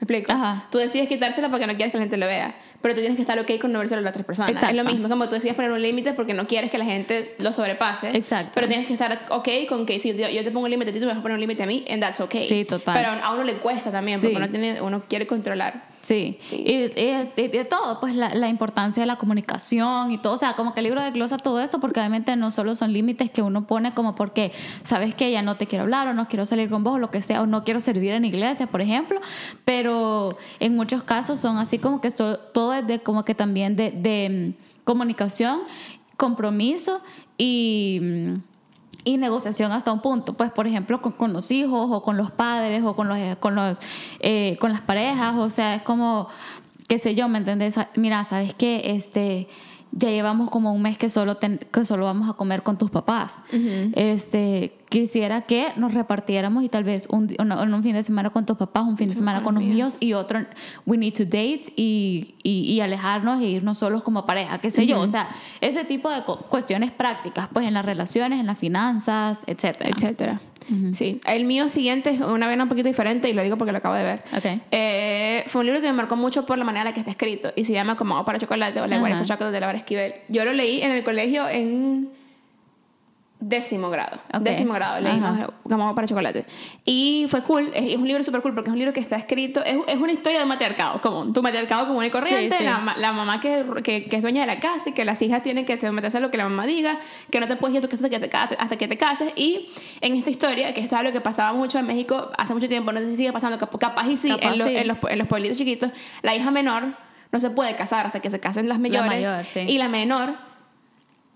[0.00, 0.30] ¿Me explico?
[0.32, 0.66] Ajá.
[0.70, 3.22] Tú decides quitársela porque no quieres que la gente lo vea, pero tú tienes que
[3.22, 4.52] estar ok con no verselo a las otras personas.
[4.52, 4.70] Exacto.
[4.70, 6.84] Es lo mismo, es como tú decides poner un límite porque no quieres que la
[6.84, 8.16] gente lo sobrepase.
[8.16, 8.52] Exacto.
[8.54, 10.92] Pero tienes que estar ok con que si yo, yo te pongo un límite a
[10.92, 12.46] ti, tú me vas a poner un límite a mí, and that's okay.
[12.48, 12.94] Sí, total.
[12.96, 14.26] Pero a uno le cuesta también, Sí.
[14.28, 15.87] porque uno, tiene, uno quiere controlar.
[16.00, 16.56] Sí, Sí.
[16.66, 20.38] Y, y- y de todo, pues la, la importancia de la comunicación y todo, o
[20.38, 23.42] sea, como que el libro desglosa todo esto porque obviamente no solo son límites que
[23.42, 24.52] uno pone como porque
[24.84, 27.10] sabes que ya no te quiero hablar o no quiero salir con vos o lo
[27.10, 29.20] que sea, o no quiero servir en iglesia, por ejemplo,
[29.64, 33.74] pero en muchos casos son así como que esto- todo es de como que también
[33.76, 35.60] de, de, mm, comunicación,
[36.16, 37.00] compromiso
[37.36, 38.00] y...
[39.04, 42.30] y negociación hasta un punto, pues por ejemplo con, con los hijos o con los
[42.30, 43.78] padres o con los con los
[44.20, 46.28] eh, con las parejas, o sea es como
[46.88, 47.76] qué sé yo, ¿me entendés?
[47.96, 49.48] Mira, sabes que este
[49.92, 52.90] ya llevamos como un mes que solo ten- que solo vamos a comer con tus
[52.90, 53.40] papás.
[53.94, 58.46] Este quisiera que nos repartiéramos y tal vez un, una- un fin de semana con
[58.46, 60.40] tus papás, un fin de semana con los míos y otro
[60.86, 64.86] we need to date y, y, y alejarnos e irnos solos como pareja, qué sé
[64.86, 65.28] yo, o sea,
[65.60, 69.90] ese tipo de cuestiones prácticas, pues en las relaciones, en las finanzas, etcétera.
[69.90, 70.40] etcétera.
[70.92, 71.18] Sí.
[71.26, 73.94] El mío siguiente es una vena un poquito diferente y lo digo porque lo acabo
[73.94, 74.22] de ver.
[74.36, 74.60] Ok.
[74.70, 77.10] Eh, fue un libro que me marcó mucho por la manera en la que está
[77.10, 78.98] escrito y se llama Como para chocolate o La.
[78.98, 80.12] Guardia for Chocolate de Laura Esquivel.
[80.28, 82.10] Yo lo leí en el colegio en
[83.40, 84.18] décimo grado.
[84.34, 84.40] Ok.
[84.40, 86.44] Décimo grado leímos para chocolate.
[86.84, 87.70] Y fue cool.
[87.74, 89.62] Es, es un libro súper cool porque es un libro que está escrito.
[89.64, 91.32] Es, es una historia de un matriarcado común.
[91.32, 92.56] Tu matriarcado común y corriente.
[92.56, 92.64] Sí, sí.
[92.64, 95.42] La, la mamá que, que, que es dueña de la casa y que las hijas
[95.42, 96.98] tienen que someterse a lo que la mamá diga.
[97.30, 99.32] Que no te puedes ir a tu casa hasta que, case- hasta que te cases.
[99.36, 99.70] Y
[100.00, 102.90] en esta historia, que esto es algo que pasaba mucho en México hace mucho tiempo,
[102.92, 104.76] no sé si sigue pasando, cap- capaz y sí, Capaz en, los- sí.
[104.76, 105.90] en los, en los pueblitos chiquitos,
[106.22, 106.84] la hija menor
[107.30, 109.06] no se puede casar hasta que se casen las mayores.
[109.06, 109.60] mayor, sí.
[109.60, 110.32] Y la menor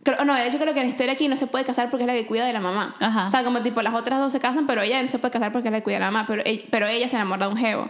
[0.04, 2.06] Creo- no, de hecho creo que la historia aquí no se puede casar porque es
[2.08, 2.94] la que cuida de la mamá.
[3.00, 3.26] Ajá.
[3.26, 5.52] O sea, como tipo las otras dos se casan, pero ella no se puede casar
[5.52, 7.52] porque es la que cuida de la mamá, pero, ella- pero ella se enamora de
[7.52, 7.88] un jevo.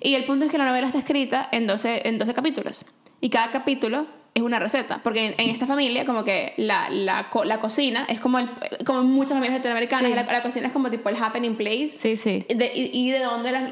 [0.00, 2.84] Y el punto es que la novela está escrita en 12, en 12 capítulos.
[3.20, 5.00] Y cada capítulo es una receta.
[5.02, 8.48] Porque en, en esta familia como que la, la, la cocina es como, el,
[8.86, 10.14] como en muchas familias latinoamericanas, Sí.
[10.14, 11.88] la, la cocina es como tipo el happening place.
[11.88, 12.46] Sí, sí.
[12.48, 13.18] De- y, y de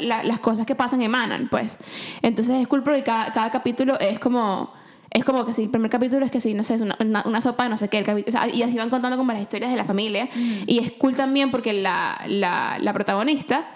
[0.01, 1.79] la- las cosas que pasan emanan, pues.
[2.23, 4.77] Entonces es cool porque cada, cada capítulo es como...
[5.11, 7.23] Es como que si el primer capítulo es que sí, no sé, es una, una,
[7.25, 7.99] una sopa de no sé qué.
[7.99, 10.29] El o sea, y así van contando como las historias de la familia.
[10.67, 13.67] Y es cool también porque la, la, la protagonista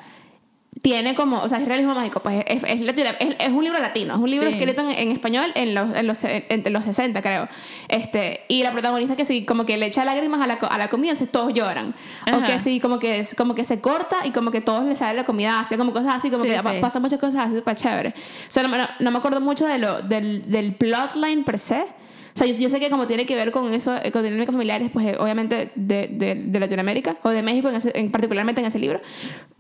[0.81, 4.15] tiene como, o sea, es realismo mágico, pues es, es, es, es un libro latino,
[4.15, 4.55] es un libro Sí.
[4.55, 7.47] escrito en, en español en los, en los, entre los 60, creo.
[7.89, 10.89] Este, y la protagonista que sí, como que le echa lágrimas a la, a la
[10.89, 11.95] comida, entonces todos lloran.
[12.33, 12.47] O Ajá.
[12.47, 15.15] que sí, como que, es, como que se corta y como que todos le sale
[15.15, 16.69] la comida ácida, como cosas así, como Sí, que sí.
[16.81, 18.09] pasan muchas cosas así súper chévere.
[18.09, 21.85] O sea, no, no- no me acuerdo mucho de lo, del, del plotline per se.
[22.35, 24.53] O sea, yo, yo sé que como tiene que ver con eso, eh, con dinámicas
[24.55, 28.61] familiares, pues eh, obviamente de, de, de Latinoamérica o de México, en ese- en, particularmente
[28.63, 29.01] en ese libro.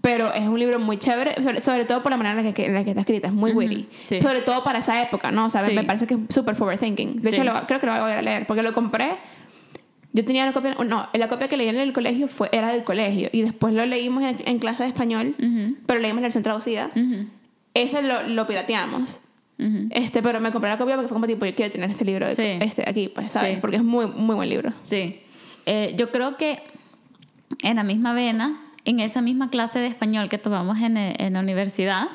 [0.00, 2.64] Pero es un libro muy chévere, sobre, sobre todo por la manera en la que,
[2.66, 3.88] en la que está escrita, es muy witty.
[4.04, 4.22] sí.
[4.22, 5.46] Sobre todo para esa época, ¿no?
[5.46, 5.74] O sea, me- Sí.
[5.74, 7.16] me parece que es súper forward thinking.
[7.20, 7.34] De Sí.
[7.36, 9.10] hecho, lo- creo que lo voy a leer, porque lo compré.
[10.14, 12.84] Yo tenía la copia, no, la copia que leí en el colegio fue, era del
[12.84, 15.34] colegio y después lo leímos en, en clase de español,
[15.86, 16.90] pero leímos la versión traducida.
[16.94, 17.26] Ujú,
[17.74, 19.20] Ese lo, lo pirateamos.
[19.66, 19.88] Ujú.
[19.90, 22.26] Este, pero me compré la copia porque fue como tipo, yo quiero tener este libro
[22.26, 22.58] de- Sí.
[22.64, 23.54] este, aquí, pues, ¿sabes?
[23.54, 23.58] Sí.
[23.60, 24.72] Porque es muy, muy buen libro.
[24.82, 25.20] Sí.
[25.66, 26.62] Eh, yo creo que
[27.62, 31.34] en la misma vena, en esa misma clase de español que tomamos en, eh, en
[31.34, 32.08] la universidad,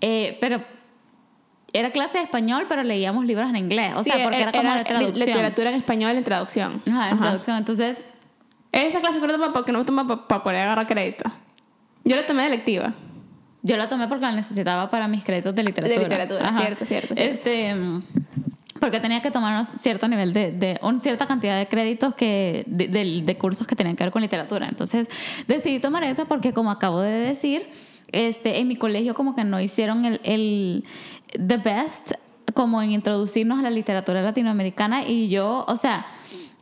[0.00, 0.62] eh, pero
[1.72, 3.92] era clase de español, pero leíamos libros en inglés.
[3.96, 5.26] O sea, Sí, porque era, como de traducción.
[5.26, 6.82] literatura en español en traducción.
[6.90, 7.18] Ajá, en Ajá.
[7.18, 7.56] traducción.
[7.58, 8.02] Entonces,
[8.72, 11.30] Esa clase que uno toma porque no toma para poder agarrar crédito.
[12.04, 12.94] Yo la tomé de lectiva.
[13.62, 15.98] Yo la tomé porque la necesitaba para mis créditos de literatura.
[15.98, 16.60] De literatura, Ajá.
[16.60, 17.34] cierto, cierto, cierto.
[17.34, 17.74] Este,
[18.80, 22.64] porque tenía que tomar un cierto nivel de, de una cierta cantidad de créditos que
[22.66, 24.66] de, de- de cursos que tenían que ver con literatura.
[24.68, 25.06] Entonces
[25.46, 27.68] decidí tomar eso porque como acabo de decir,
[28.10, 30.84] este, en mi colegio como que no hicieron el, el
[31.30, 32.12] the best
[32.54, 36.04] como en introducirnos a la literatura latinoamericana y yo, o sea,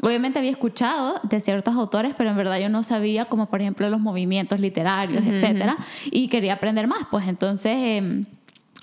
[0.03, 3.89] Obviamente había escuchado de ciertos autores, pero en verdad yo no sabía, como por ejemplo
[3.91, 7.01] los movimientos literarios, etcétera, y quería aprender más.
[7.11, 8.25] Pues entonces, em,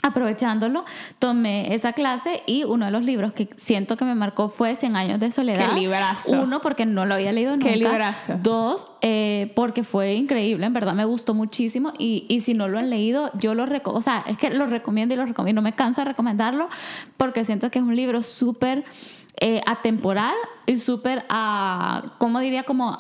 [0.04, 0.86] aprovechándolo,
[1.20, 4.96] tomé esa clase y uno de los libros que siento que me marcó fue Cien
[4.96, 5.70] años de soledad.
[5.70, 6.42] ¡Qué librazo!
[6.44, 7.70] Uno, porque no lo había leído nunca.
[7.70, 8.40] ¡Qué librazo!
[8.42, 12.78] Dos, eh, porque fue increíble, en verdad me gustó muchísimo y, y si no lo
[12.78, 15.64] han leído, yo lo recomiendo, o sea, es que lo recomiendo y lo recomiendo, no
[15.64, 16.70] me canso de recomendarlo
[17.18, 18.86] porque siento que es un libro súper
[19.40, 22.64] eh, atemporal y súper, a ¿cómo diría?
[22.64, 22.98] Como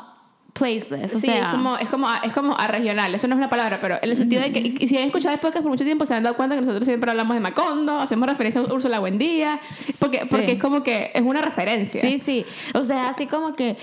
[0.53, 1.37] placeless, o sí, sea...
[1.39, 4.09] es como, es como, es como a regional, eso no es una palabra, pero en
[4.09, 6.15] el sentido de que, y, y si han escuchado el podcast por mucho tiempo, se
[6.15, 9.59] han dado cuenta que nosotros siempre hablamos de Macondo, hacemos referencia a Úrsula Buendía,
[9.99, 10.27] porque, Sí.
[10.31, 12.01] porque es como que es una referencia.
[12.01, 12.43] Sí, sí.
[12.73, 13.77] O sea, así como que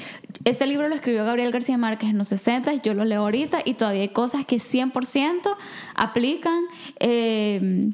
[0.45, 3.75] este libro lo escribió Gabriel García Márquez en los 60, yo lo leo ahorita y
[3.75, 5.57] todavía hay cosas que 100%
[5.95, 6.59] aplican.
[6.99, 7.90] eh,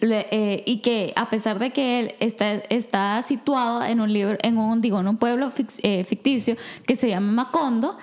[0.00, 4.36] le- eh, y que a pesar de que él está, está situado en un libro,
[4.42, 7.96] en un, digo, en un pueblo eh, ficticio que se llama Macondo,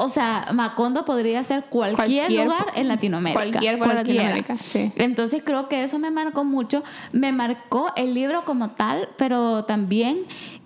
[0.00, 3.40] o sea, Macondo podría ser cualquier, Cualquier- lugar en Latinoamérica.
[3.50, 3.96] cualquier lugar en.
[3.96, 4.92] Latinoamérica, sí.
[4.94, 6.84] Entonces creo que eso me marcó mucho.
[7.10, 10.18] Me marcó el libro como tal, pero también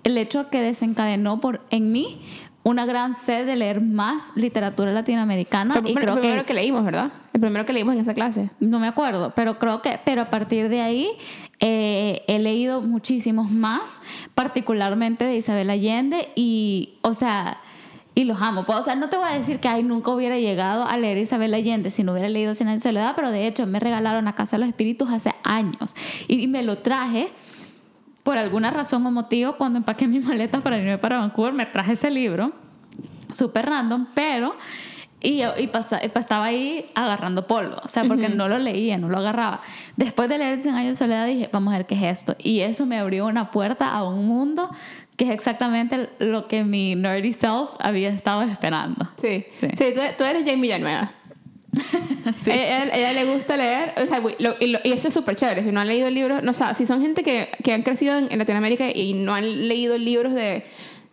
[0.05, 2.21] el hecho que desencadenó por, en mí
[2.65, 5.75] una gran sed de leer más literatura latinoamericana.
[5.75, 6.55] Fue y el creo primero que, que...
[6.55, 7.13] leímos, ¿verdad?
[7.33, 8.51] El primero que leímos en esa clase.
[8.61, 11.11] no me acuerdo, pero creo que, pero a partir de ahí
[11.61, 14.01] eh, he leído muchísimos más,
[14.35, 17.59] particularmente de Isabel Allende y, o sea,
[18.15, 18.65] y los amo.
[18.67, 21.55] O sea, no te voy a decir que ay, nunca hubiera llegado a leer Isabel
[21.55, 24.61] Allende si no hubiera leído de soledad, pero de hecho me regalaron a Casa de
[24.61, 25.95] los Espíritus hace años
[26.29, 27.31] y, y me lo traje.
[28.23, 31.93] Por alguna razón o motivo, cuando empaqué mis maletas para irme para Vancouver, me traje
[31.95, 32.53] ese libro
[33.31, 34.55] súper random, pero
[35.21, 39.09] y, y pasa- y estaba ahí agarrando polvo, o sea, porque no lo leía, no
[39.09, 39.61] lo agarraba.
[39.97, 42.35] Después de leer 100 años de soledad dije, vamos a ver qué es esto.
[42.39, 44.69] Y eso me abrió una puerta a un mundo
[45.17, 49.09] que es exactamente lo que mi nerdy self había estado esperando.
[49.21, 49.45] Sí.
[49.55, 49.69] Sí.
[49.77, 51.13] Sí, tú, tú eres Jane Villanueva.
[52.37, 52.51] Sí.
[52.53, 55.65] Ella, le gusta leer, o sea, lo- y, lo- y eso es súper chévere.
[55.65, 58.17] Si no han leído libros, no, o sea, si son gente que, que han crecido
[58.17, 60.65] en, en Latinoamérica y no han leído libros de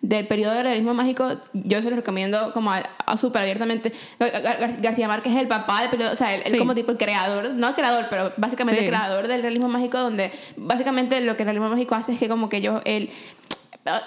[0.01, 3.91] del periodo del realismo mágico, yo se los recomiendo como a, a súper abiertamente.
[4.17, 6.57] Gar- Gar- García Márquez es el papá del periodo, o sea, él, él Sí.
[6.57, 8.85] como tipo el creador, no el creador, pero básicamente Sí.
[8.85, 12.29] el creador del realismo mágico, donde básicamente lo que el realismo mágico hace es que
[12.29, 13.09] como que ellos, él,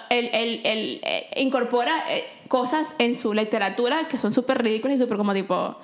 [0.09, 4.99] él, él- él, eh, incorpora eh, cosas en su literatura que son súper ridículas y
[4.99, 5.77] súper como tipo...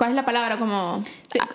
[0.00, 0.58] ¿Cuál es la palabra?
[0.58, 1.02] Como...
[1.30, 1.46] Sí, ah,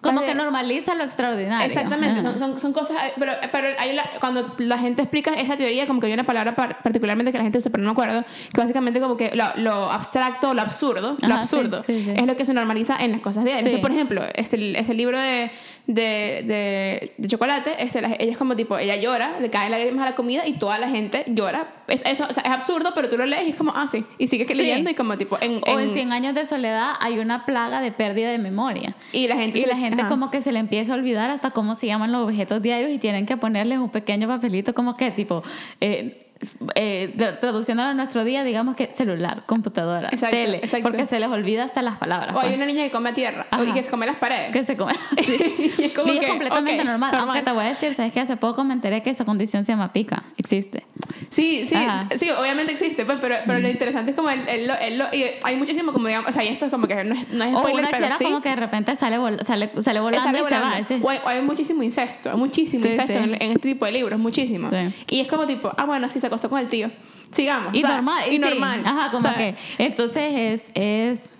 [0.00, 1.66] como ¿cuál que normaliza lo extraordinario.
[1.66, 5.86] Exactamente, son, son, son cosas, pero, pero hay la- cuando la gente explica esa teoría,
[5.86, 8.24] como que hay una palabra par- particularmente que la gente usa, pero no me acuerdo,
[8.54, 12.12] que básicamente como que lo, lo abstracto, lo absurdo, lo Ajá, sí, absurdo, sí, sí.
[12.16, 13.64] es lo que se normaliza en las cosas diarias.
[13.64, 13.68] Sí.
[13.76, 15.50] Entonces, por ejemplo, este, este libro de,
[15.86, 20.02] de, de, de chocolate, este, la- ella es como tipo, ella llora, le caen lágrimas
[20.06, 21.66] a la comida y toda la gente llora.
[21.90, 24.04] Es, eso, o sea, es absurdo, pero tú lo lees y es como, ah, sí,
[24.18, 24.54] y sigues Sí.
[24.54, 27.80] leyendo y como tipo, en, O en en- 100 años de soledad hay una plaga
[27.80, 28.94] de pérdida de memoria.
[29.12, 30.08] y la gente, Y se- la gente ajá.
[30.08, 32.98] como que se le empieza a olvidar hasta cómo se llaman los objetos diarios y
[32.98, 35.42] tienen que ponerles un pequeño papelito como que tipo,
[35.80, 36.26] eh,
[36.74, 40.88] eh, tra- traduciéndolo a nuestro día, digamos que celular, computadora, Exacto, tele, exacto.
[40.88, 42.34] porque se les olvida hasta las palabras.
[42.34, 43.74] O hay pues, una niña que come tierra, o Ajá.
[43.74, 44.52] que se come las paredes.
[44.52, 44.94] que se come.
[45.24, 45.72] Sí.
[45.78, 47.12] Y es como Y es que, completamente ok, normal.
[47.12, 47.28] normal.
[47.28, 49.72] Aunque te voy a decir, ¿sabes que Hace poco me enteré que esa condición se
[49.72, 50.22] llama pica.
[50.36, 50.86] Existe.
[51.28, 52.06] Sí, sí, Ajá.
[52.16, 55.56] sí, obviamente existe, pues, pero, pero lo interesante es como lo, él lo- y hay
[55.56, 57.58] muchísimo como digamos, o sea, y esto es como que no es, no es O
[57.60, 58.24] spoiler, una pero chera sí.
[58.24, 60.84] como que de repente sale, vol- sale, sale volando sale y volando.
[60.86, 61.04] se va.
[61.04, 63.12] O hay, o hay muchísimo incesto, muchísimo Sí, incesto.
[63.12, 64.70] En, en este tipo de libros, muchísimo.
[65.08, 66.90] Y es como tipo, ah, bueno, sí, se acostó con el tío.
[67.32, 67.72] Sigamos.
[67.74, 68.24] Y o sea, normal.
[68.28, 68.38] Y sí.
[68.38, 68.82] normal.
[68.84, 69.54] Ajá, como que.
[69.78, 70.70] Entonces es.
[70.74, 71.32] es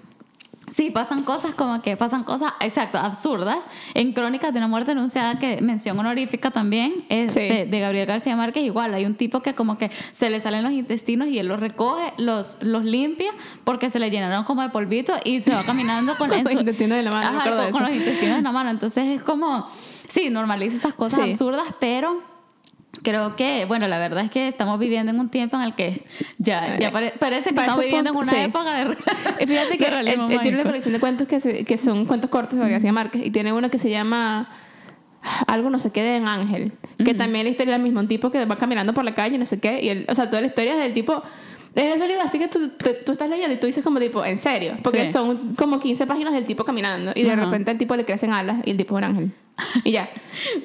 [0.73, 3.59] Sí, pasan cosas como que pasan cosas, exacto, absurdas.
[3.95, 7.41] En Crónicas de una muerte anunciada, que mención honorífica también, es Sí.
[7.41, 10.63] de, de Gabriel García Márquez, igual, hay un tipo que como que se le salen
[10.63, 13.33] los intestinos y él los recoge, los, los limpia,
[13.65, 17.03] porque se le llenaron como de polvito y se va caminando con, los intestinos de
[17.03, 18.71] la mano, Ajá, con, de con los intestinos en la mano.
[18.71, 19.67] Entonces es como,
[20.09, 21.31] sí, normaliza estas cosas Sí.
[21.33, 22.23] absurdas, pero
[23.03, 26.05] creo que, bueno, la verdad es que estamos viviendo en un tiempo en el que
[26.39, 28.37] ya, ya pare- parece que Para estamos viviendo en una sí.
[28.39, 28.97] época de,
[29.47, 32.05] fíjate de que él, realismo él tiene una colección de cuentos que, se- que son
[32.07, 34.49] cuentos cortos de García Márquez y tiene uno que se llama
[35.47, 36.73] algo no sé qué de en Ángel
[37.05, 39.37] que también la historia es la misma un tipo que va caminando por la calle
[39.37, 41.23] no sé qué y él, o sea toda la historia es del tipo
[41.75, 44.25] Es ese libro así que tú, tú, tú estás leyendo y tú dices como tipo,
[44.25, 45.13] en serio, porque Sí.
[45.13, 48.57] son como 15 páginas del tipo caminando y de repente al tipo le crecen alas
[48.65, 49.33] y el tipo es un ángel.
[49.85, 50.09] Y ya.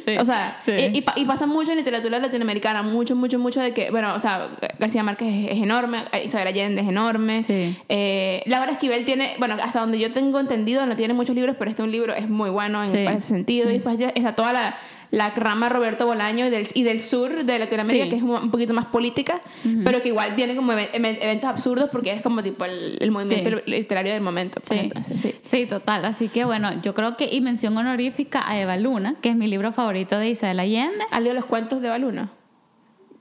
[0.04, 0.18] Sí.
[0.18, 0.72] O sea, Sí.
[0.72, 4.20] y, y y pasa mucho en literatura latinoamericana, mucho, mucho, mucho de que, bueno, o
[4.20, 4.50] sea,
[4.80, 7.40] García Márquez es, es enorme, Isabel Allende es enorme.
[7.42, 7.78] Sí.
[7.90, 11.70] Eh, Laura Esquivel tiene, bueno, hasta donde yo tengo entendido, no tiene muchos libros, pero
[11.70, 13.70] este un libro es muy bueno en ese sentido.
[13.70, 14.78] Y después ya está toda la,
[15.16, 18.10] la rama Roberto Bolaño y del, y del sur de Latinoamérica, Sí.
[18.10, 19.40] que es un, poquito más política,
[19.86, 23.12] pero que igual tiene como even- even- eventos absurdos porque es como tipo el, el
[23.12, 23.56] movimiento Sí.
[23.66, 24.60] literario del momento.
[24.62, 24.86] pues, Sí.
[24.88, 25.36] entonces, sí.
[25.42, 26.04] Sí, total.
[26.04, 29.48] Así que bueno, yo creo que, y mención honorífica a Eva Luna, que es mi
[29.48, 31.06] libro favorito de Isabel Allende.
[31.12, 32.30] ¿Has leído los cuentos de Baluna?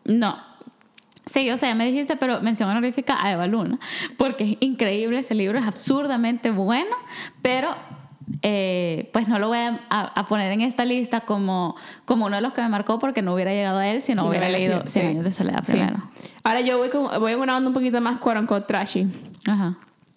[0.04, 0.36] No.
[1.26, 3.78] Sí, o sea, ya me dijiste, pero mención honorífica a Eva Luna,
[4.18, 6.94] porque es increíble ese libro, es absurdamente bueno,
[7.40, 7.74] pero
[8.42, 12.36] eh, pues no lo voy a, a- a poner en esta lista como, como uno
[12.36, 14.48] de los que me marcó porque no hubiera llegado a él si no Sí, hubiera
[14.48, 15.10] leído sí, Cien sí.
[15.12, 15.72] años de soledad Sí.
[15.72, 15.96] primero.
[16.42, 19.06] Ahora yo voy, con, voy en una onda un poquito más unquote trashy.
[19.46, 19.76] Ajá,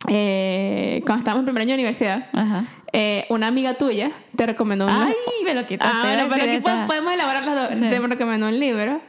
[0.10, 2.66] Eh, cuando estábamos en primer año de universidad, ajá.
[2.94, 5.98] eh, una amiga tuya te recomendó un Ay, me lo quitaste.
[5.98, 7.80] Ah, bueno, pero aquí podemos elaborar las dos.
[7.80, 9.02] Te recomendó un libro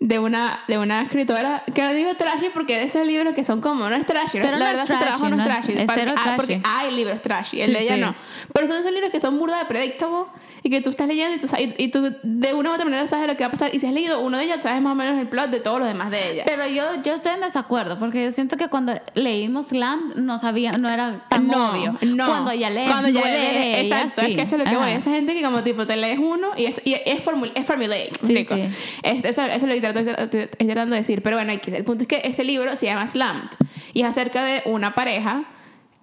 [0.00, 3.60] de una, de una escritora que no digo trashy porque de esos libros que son
[3.62, 5.42] como, no es trashy, Pero la no verdad es su trabajo trashy, no es no
[5.42, 5.72] es- trashy.
[5.78, 6.36] es porque, ah, trashy.
[6.36, 8.00] porque hay libros trashy, el Sí, de ella sí.
[8.00, 8.14] no.
[8.52, 10.24] Pero son esos libros que son burda de predictable
[10.62, 13.06] y que tú estás leyendo y tú, y, y tú de una u otra manera
[13.06, 13.74] sabes lo que va a pasar.
[13.74, 15.78] Y si has leído uno de ellas, sabes más o menos el plot de todos
[15.78, 16.42] los demás de ella.
[16.46, 20.72] Pero yo, yo estoy en desacuerdo porque yo siento que cuando leímos Slam no sabía,
[20.72, 21.96] no era tan no, obvio.
[22.02, 22.26] No.
[22.26, 24.30] Cuando ya lees Cuando ya lees, de ellas, exacto, sí.
[24.32, 24.90] es que eso es lo que voy.
[24.90, 28.18] Esa gente que como tipo te lees uno y es, y es, formul, es formulaic,
[28.22, 28.68] Sí, sí.
[29.02, 31.22] Es- eso, eso es lo que trato- estoy tratando de decir.
[31.22, 33.50] Pero bueno, el punto es que este libro se llama Slammed
[33.92, 35.44] y es acerca de una pareja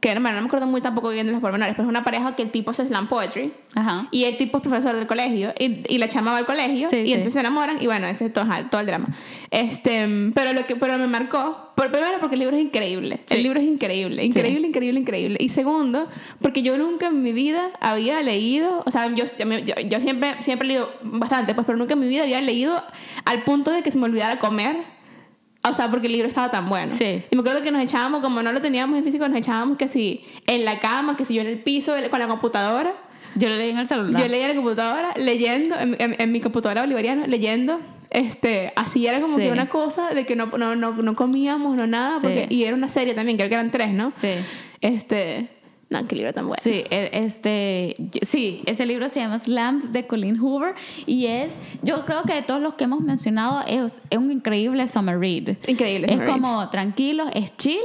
[0.02, 2.36] que bueno, no me acuerdo muy tampoco bien de los pormenores, pero es una pareja
[2.36, 4.08] que el tipo hace slam poetry Ajá.
[4.12, 6.98] y el tipo es profesor del colegio y, y la chama va al colegio Sí,
[6.98, 7.12] y sí.
[7.14, 9.08] entonces se enamoran y bueno, ese es todo, todo el drama.
[9.52, 13.20] Este, pero lo que pero me marcó, por primero porque el libro es increíble.
[13.28, 13.36] Sí.
[13.36, 15.38] El libro es increíble, increíble, increíble, increíble.
[15.40, 16.08] Y segundo,
[16.42, 20.66] porque yo nunca en mi vida había leído, o sea, yo, yo, yo siempre, siempre
[20.66, 22.82] he leído bastante, pues, pero nunca en mi vida había leído
[23.26, 24.78] al punto de que se me olvidara comer.
[25.64, 26.92] O sea, porque el libro estaba tan bueno.
[26.96, 27.24] Sí.
[27.30, 29.88] Y me acuerdo que nos echábamos, como no lo teníamos en físico, nos echábamos que
[29.88, 32.94] si en la cama, que si yo en el piso con la computadora.
[33.36, 34.20] Yo lo leí en el celular.
[34.22, 37.80] Yo leía en la computadora, leyendo, en, en- en mi computadora bolivariana, leyendo.
[38.10, 39.44] Este, así era como Sí.
[39.44, 42.16] que una cosa de que no, no, no, no comíamos, no nada.
[42.20, 42.24] Sí.
[42.24, 44.12] Porque, y era una serie también, creo que eran tres, ¿no?
[44.20, 44.30] Sí.
[44.82, 45.48] Este,
[45.92, 46.60] no, qué libro tan bueno.
[46.64, 50.74] Sí, e- este, sí, ese libro se llama Slammed de Colleen Hoover
[51.06, 54.88] y es, yo creo que de todos los que hemos mencionado es, es un increíble
[54.88, 55.58] summer read.
[55.68, 56.30] Increíble Es read.
[56.32, 57.78] como tranquilo, es chill,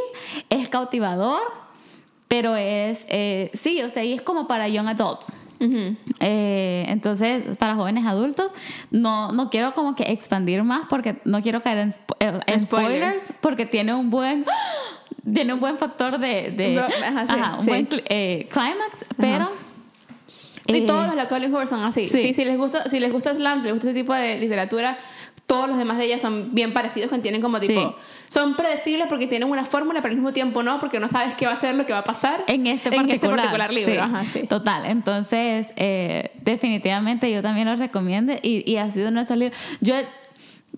[0.49, 1.43] es cautivador,
[2.29, 5.33] pero es, eh, sí, o sea, y es como para young adults.
[6.21, 8.53] Eh, entonces, para jóvenes adultos,
[8.91, 12.67] no, no quiero como que expandir más porque no quiero caer en, spo- eh, en
[12.67, 12.67] Spoilers.
[12.67, 14.45] spoilers, porque tiene un buen
[15.33, 17.69] tiene un buen factor de, de- No, ajá, sí, ajá, un sí.
[17.69, 19.49] buen eh, climax, pero
[20.67, 22.07] Y eh, todos los de Colin Hoover son así.
[22.09, 22.19] sí.
[22.21, 22.35] Sí.
[22.35, 24.99] si les gusta, si les gusta slam, si les gusta ese tipo de literatura,
[25.47, 27.69] todos los demás de ellas son bien parecidos, que tienen como Sí.
[27.69, 27.95] tipo,
[28.29, 31.47] son predecibles porque tienen una fórmula, pero al mismo tiempo no, porque no sabes qué
[31.47, 33.93] va a ser lo que va a pasar en este particular, en este particular libro.
[33.93, 34.41] sí, Ajá, sí.
[34.49, 39.37] Total, entonces eh, definitivamente yo también lo recomiendo y, y ha sido uno de esos
[39.39, 39.57] libros.
[39.81, 39.95] Yo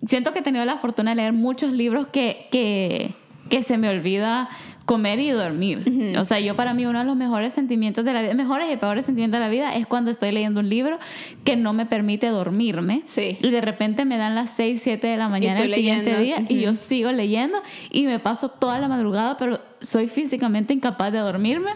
[0.07, 3.15] siento que he tenido la fortuna de leer muchos libros que, que,
[3.49, 4.49] que se me olvida
[4.85, 6.15] comer y dormir.
[6.19, 8.77] O sea, yo para mí uno de los mejores sentimientos de la vida, mejores y
[8.79, 10.99] peores sentimientos de la vida es cuando estoy leyendo un libro
[11.45, 13.03] que no me permite dormirme.
[13.05, 13.37] Sí.
[13.43, 16.49] Y de repente me dan las 6, 7 de la mañana el siguiente leyendo.
[16.49, 17.59] día y yo sigo leyendo
[17.91, 21.73] y me paso toda la madrugada, pero soy físicamente incapaz de dormirme.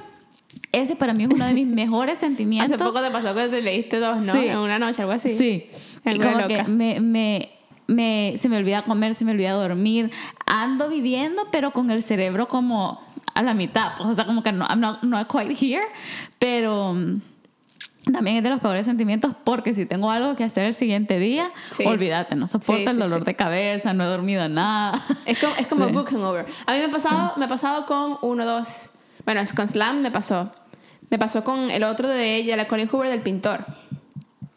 [0.73, 2.73] Ese para mí es uno de mis mejores sentimientos.
[2.73, 4.33] Hace poco te pasó que te leíste dos, ¿no?
[4.33, 4.47] Sí.
[4.47, 5.29] En una noche, algo así.
[5.29, 5.66] Sí.
[6.07, 6.64] En Y una como loca.
[6.64, 7.51] que me, me,
[7.89, 10.11] me- se me olvida comer, se me olvida dormir.
[10.55, 13.00] Ando viviendo, pero con el cerebro como
[13.34, 13.92] a la mitad.
[13.96, 15.84] pues, o sea, como que no, I'm not, not quite here.
[16.38, 17.22] Pero mm,
[18.12, 21.50] también es de los peores sentimientos porque si tengo algo que hacer el siguiente día,
[21.70, 21.84] Sí.
[21.86, 25.00] olvídate, no soporto Sí, el dolor de cabeza, no he dormido nada.
[25.24, 26.44] Es como, es como book hangover.
[26.66, 28.90] A mí me ha pasado, me ha pasado con uno, dos.
[29.24, 30.53] Bueno, es con Slam me pasó.
[31.09, 33.64] Me pasó con el otro de ella, la Colin Hoover del pintor.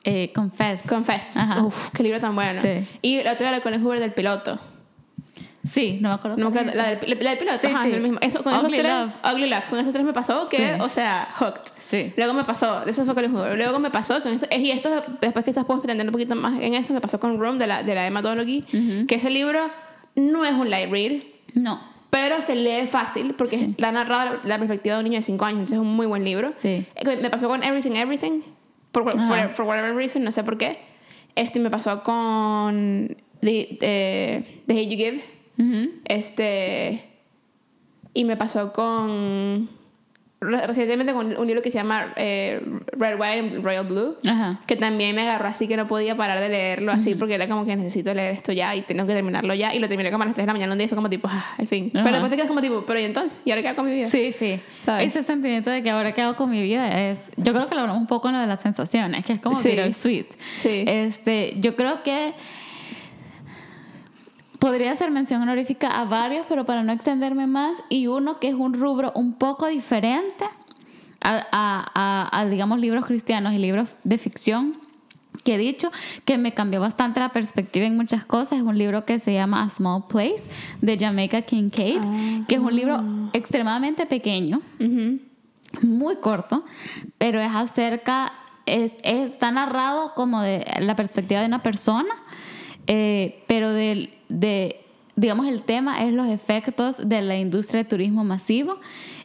[0.03, 0.87] Eh, confess.
[0.87, 1.37] Confess.
[1.37, 1.63] Ajá.
[1.63, 2.59] Uf, qué libro tan bueno.
[3.01, 4.59] Y la otra era la Colin Hoover del piloto.
[5.65, 6.37] Sí, no me acuerdo.
[6.37, 7.89] No me acuerdo, la del, la del piloto, Sí, ajá, sí.
[7.89, 8.17] es el mismo.
[8.21, 8.83] Eso, con Ugly esos tres,
[9.23, 9.33] Love.
[9.33, 9.63] Ugly Love.
[9.69, 10.63] Con esos tres me pasó que, Sí.
[10.79, 11.61] o sea, hooked.
[11.77, 12.13] Sí.
[12.17, 13.57] Luego me pasó, eso fue Colin Hoover.
[13.57, 14.89] Luego me pasó, con esto, y esto
[15.21, 17.83] después quizás podemos pretender un poquito más en eso, me pasó con Room de la,
[17.83, 18.63] de la Emma Donoghue,
[19.07, 19.59] que ese libro
[20.15, 21.21] no es un light read,
[21.55, 21.79] No.
[22.09, 25.59] pero se lee fácil porque está narrado la perspectiva de un niño de 5 años,
[25.59, 26.51] entonces es un muy buen libro.
[26.55, 26.85] Sí.
[26.95, 28.41] Eh, Me pasó con Everything Everything,
[28.91, 29.49] por, Ajá.
[29.49, 30.77] for whatever reason, no sé por qué.
[31.35, 35.23] Este me pasó con The, eh, The Hate You Give,
[35.57, 35.89] Ujú.
[36.05, 37.03] Este.
[38.13, 39.69] Y me pasó con.
[40.39, 42.61] re- Recientemente con un libro que se llama eh,
[42.93, 44.15] Red, White and Royal Blue.
[44.25, 44.61] Ajá.
[44.67, 47.65] Que también me agarró así que no podía parar de leerlo así porque era como
[47.65, 49.73] que necesito leer esto ya y tengo que terminarlo ya.
[49.75, 51.09] Y lo terminé como a las 3 de la mañana un día y fue como
[51.09, 51.89] tipo, ah, al fin.
[51.91, 53.37] Pero después te quedas como tipo, pero ¿y entonces?
[53.43, 54.07] ¿Y ahora qué hago con mi vida?
[54.07, 54.59] Sí, sí.
[54.81, 55.07] ¿Sabes?
[55.07, 57.17] Ese sentimiento de que ahora qué hago con mi vida es.
[57.37, 59.55] Yo creo que lo hablamos un poco en lo de las sensaciones, que es como
[59.55, 59.69] Sí.
[59.71, 60.27] bittersweet.
[60.57, 60.83] Sí.
[60.87, 62.33] Este, yo creo que
[64.65, 68.55] podría hacer mención honorífica a varios, pero para no extenderme más, y uno que es
[68.55, 70.43] un rubro un poco diferente
[71.21, 74.73] a, a- a- a, digamos, libros cristianos y libros de ficción
[75.43, 75.91] que he dicho
[76.23, 78.53] que me cambió bastante la perspectiva en muchas cosas.
[78.53, 80.43] Es un libro que se llama A Small Place
[80.81, 82.01] de Jamaica Kincaid,
[82.47, 83.03] que es un libro
[83.33, 84.61] extremadamente pequeño,
[85.83, 86.63] muy corto,
[87.19, 88.33] pero es acerca,
[88.65, 92.09] es, está narrado como de la perspectiva de una persona,
[92.87, 94.81] eh, pero del- de,
[95.15, 98.77] digamos, el tema es los efectos de la industria de turismo masivo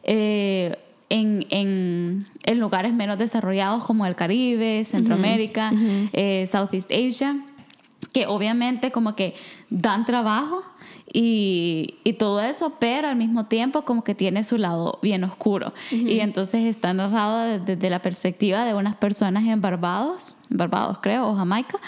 [0.03, 0.77] eh,
[1.09, 5.73] en, en- en lugares menos desarrollados como el Caribe, Centroamérica,
[6.13, 7.37] eh, Southeast Asia
[8.13, 9.35] que obviamente como que
[9.69, 10.63] dan trabajo
[11.13, 15.73] y, y todo eso, pero al mismo tiempo como que tiene su lado bien oscuro.
[15.91, 21.29] Y entonces está narrado desde, desde la perspectiva de unas personas en Barbados, Barbados creo,
[21.29, 21.79] o Jamaica,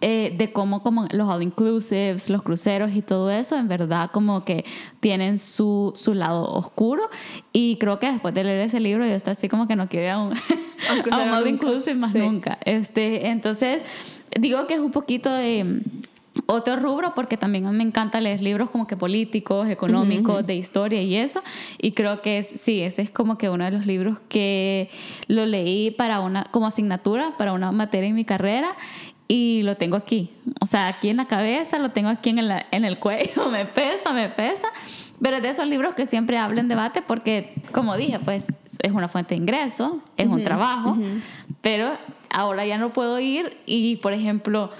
[0.00, 4.44] eh, de cómo como los all inclusives, los cruceros y todo eso, en verdad como
[4.44, 4.64] que
[5.00, 7.08] tienen su, su lado oscuro.
[7.52, 10.06] Y creo que después de leer ese libro yo estoy así como que no quiero
[10.06, 10.34] ir a un,
[11.12, 12.18] A un all inclusive más Sí.
[12.18, 12.58] nunca.
[12.64, 13.82] Este, entonces,
[14.38, 15.80] digo que es un poquito de
[16.46, 21.14] otro rubro porque también me encanta leer libros como que políticos, económicos, de historia y
[21.16, 21.42] eso.
[21.80, 24.90] Y creo que es, sí, ese es como que uno de los libros que
[25.28, 28.74] lo leí para una, como asignatura, para una materia en mi carrera.
[29.26, 30.30] Y lo tengo aquí,
[30.60, 33.64] o sea, aquí en la cabeza, lo tengo aquí en, la- en el cuello, me
[33.64, 34.68] pesa, me pesa.
[35.22, 38.46] Pero es de esos libros que siempre hablo en debate porque, como dije, pues
[38.82, 40.96] es una fuente de ingreso, es un trabajo,
[41.62, 41.90] pero
[42.28, 44.70] ahora ya no puedo ir y, por ejemplo,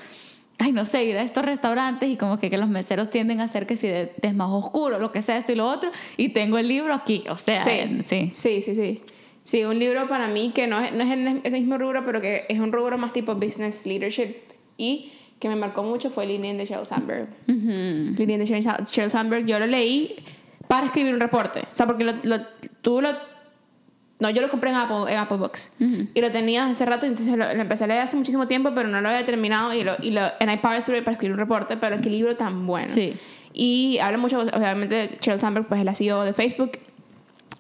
[0.59, 3.45] ay, no sé, ir a estos restaurantes y como que, que los meseros tienden a
[3.45, 5.91] hacer que si de, de es más oscuro, lo que sea, esto y lo otro,
[6.17, 8.31] y tengo el libro aquí, o sea, en- sí.
[8.35, 9.03] Sí, sí, sí.
[9.45, 12.21] Sí, un libro para mí que no es, no es en ese mismo rubro, pero
[12.21, 14.37] que es un rubro más tipo business leadership
[14.79, 17.29] y que me marcó mucho fue Lean de Sheryl Sandberg.
[17.47, 18.25] Ujú.
[18.25, 20.17] Lean de Sheryl Sheryl Sandberg, yo lo leí
[20.67, 21.61] para escribir un reporte.
[21.61, 22.41] O sea, porque lo, lo-
[22.81, 23.11] tú lo...
[24.21, 25.73] No, yo lo compré en Apple, en Apple Books.
[26.15, 28.89] Y lo tenía hace rato, entonces lo, lo empecé a leer hace muchísimo tiempo, pero
[28.89, 29.97] no lo había terminado y lo...
[30.01, 32.67] Y lo and I powered through it para escribir un reporte, pero qué libro tan
[32.67, 32.89] bueno.
[32.89, 33.15] Sí.
[33.53, 36.73] Y habla mucho, obviamente, Sheryl Sandberg, pues es la CEO de Facebook,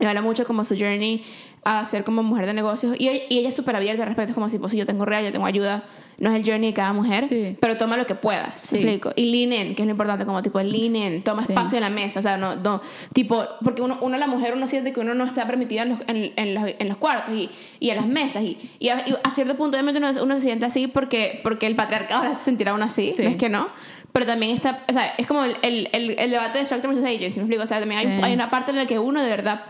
[0.01, 1.25] y habla mucho como su journey
[1.65, 2.97] a ser como mujer de negocios.
[2.99, 4.31] Y, y ella es súper abierta al respecto.
[4.31, 5.85] Es como si, pues, si yo tengo real, yo tengo ayuda.
[6.19, 7.57] No es el journey de cada mujer, Sí.
[7.61, 8.61] pero toma lo que puedas.
[8.61, 8.77] Sí.
[8.77, 9.13] ¿me explico?
[9.17, 11.53] Y lean in, que es lo importante, como tipo lean in, toma Sí.
[11.53, 12.21] espacio en la mesa.
[12.21, 12.81] O sea, no, no
[13.13, 15.99] tipo, porque uno, uno, la mujer, uno siente que uno no está permitida en los,
[16.07, 17.51] en, en los, en los cuartos y,
[17.81, 18.43] y en las mesas.
[18.43, 21.67] Y, y, a, y a cierto punto, obviamente, uno, uno se siente así porque, porque
[21.67, 23.13] el patriarcado ahora se sentirá uno así.
[23.13, 23.23] Sí.
[23.23, 23.69] No es que no.
[24.13, 27.05] Pero también está, o sea, es como el, el, el, el debate de structure versus
[27.05, 27.65] agency, me explico.
[27.65, 29.63] O sea, también hay, hay una parte en la que uno de verdad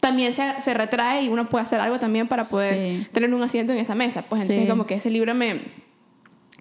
[0.00, 3.06] también se, se retrae y uno puede hacer algo también para poder Sí.
[3.12, 4.22] tener un asiento en esa mesa.
[4.22, 4.70] Pues entonces, Sí.
[4.70, 5.60] como que ese libro me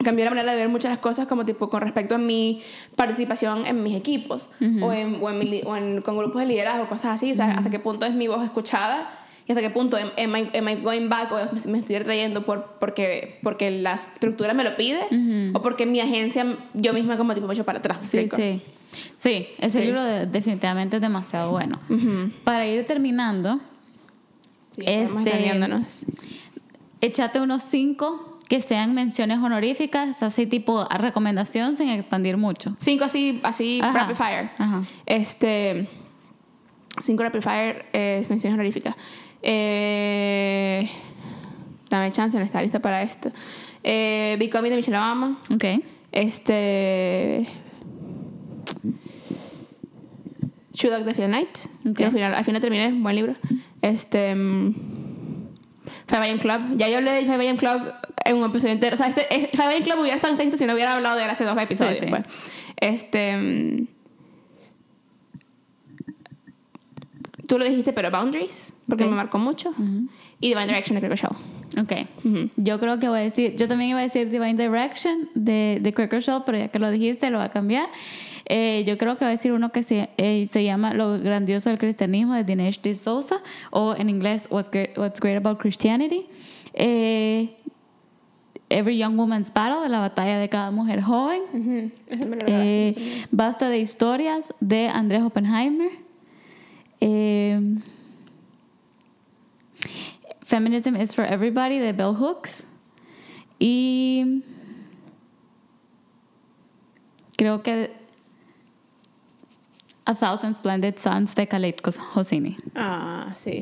[0.04, 2.62] cambió la manera de ver muchas cosas, como tipo con respecto a mi
[2.96, 4.50] participación en mis equipos
[4.82, 7.32] o, en, o, en mi o en- con grupos de liderazgo, cosas así.
[7.32, 9.10] O sea, hasta qué punto es mi voz escuchada
[9.48, 11.98] y hasta qué punto am, am I, am I going back o me, me estoy
[11.98, 15.00] retrayendo por, porque, porque la estructura me lo pide
[15.54, 17.98] o porque mi agencia yo misma como tipo me echo para atrás.
[18.00, 18.36] ¿me Sí, explico?
[18.38, 18.62] sí.
[19.18, 19.86] Sí, ese Sí.
[19.86, 21.80] libro de- definitivamente es demasiado bueno.
[21.90, 22.32] Ujú.
[22.44, 23.60] Para ir terminando,
[24.72, 25.32] Sí, Este-
[27.02, 32.76] échate unos cinco que sean menciones honoríficas, así tipo a recomendación sin expandir mucho.
[32.80, 34.00] Cinco así, así Ajá.
[34.08, 34.50] rapid fire.
[34.58, 34.84] Ajá.
[35.06, 35.90] Este.
[37.02, 38.96] Cinco rapid fire eh, menciones honoríficas.
[39.42, 40.90] Eh,
[41.90, 43.32] dame chance, no está lista para esto.
[43.84, 45.38] Eh, Becoming de Michelle Obama.
[45.54, 45.66] Ok.
[46.12, 47.46] Este.
[50.74, 51.58] Shoe Dog de Phil Knight.
[51.90, 51.98] Ok.
[51.98, 53.36] Que al final, al final terminé, buen libro.
[53.82, 54.34] Este.
[54.36, 54.74] mm,
[56.08, 56.78] Five AM Club.
[56.78, 57.94] Ya yo hablé de Five AM Club
[58.26, 58.96] en un episodio entero.
[58.96, 61.18] O sea, este, es- Five AM Club hubiera estado en texto si no hubiera hablado
[61.18, 62.00] de él hace dos episodios.
[62.00, 62.06] sí.
[62.10, 62.24] pues.
[62.78, 63.36] Este.
[63.38, 63.88] mm,
[67.50, 69.10] Tú lo dijiste, pero Boundaries, porque Ok.
[69.10, 69.74] me marcó mucho.
[70.40, 71.32] Y Divine Direction de Craig Show.
[71.82, 71.94] Ok.
[72.58, 75.92] Yo creo que voy a decir, yo también iba a decir Divine Direction de, de
[75.94, 77.90] Cracker Show, pero ya que lo dijiste, lo voy a cambiar.
[78.46, 81.70] Eh, yo creo que voy a decir uno que se, eh, se llama Lo grandioso
[81.70, 82.94] del cristianismo de Dinesh D.
[82.96, 83.38] Souza,
[83.72, 86.28] o en inglés What's Great, What's Great About Christianity.
[86.74, 87.56] Eh,
[88.70, 91.42] Every Young Woman's Battle, de la batalla de cada mujer joven.
[92.10, 92.96] Me lo Eh.
[93.32, 95.90] Basta de historias de Andrés Oppenheimer.
[97.02, 97.60] Eh,
[100.44, 102.66] Feminism is for Everybody de Bell Hooks.
[103.60, 104.44] Y
[107.38, 107.92] creo que
[110.06, 111.76] A Thousand Splendid Suns de Khaled
[112.16, 112.58] Hosseini.
[112.76, 113.62] Ah, sí.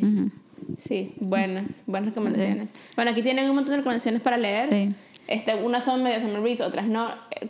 [0.79, 2.69] Sí, buenas, buenas recomendaciones.
[2.95, 4.65] Bueno, aquí tienen un montón de recomendaciones para leer.
[4.65, 4.93] Sí.
[5.27, 7.09] Este, unas son medio summer reads, otras no.
[7.31, 7.49] Eh,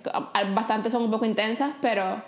[0.56, 2.24] Bastantes son un poco intensas, pero,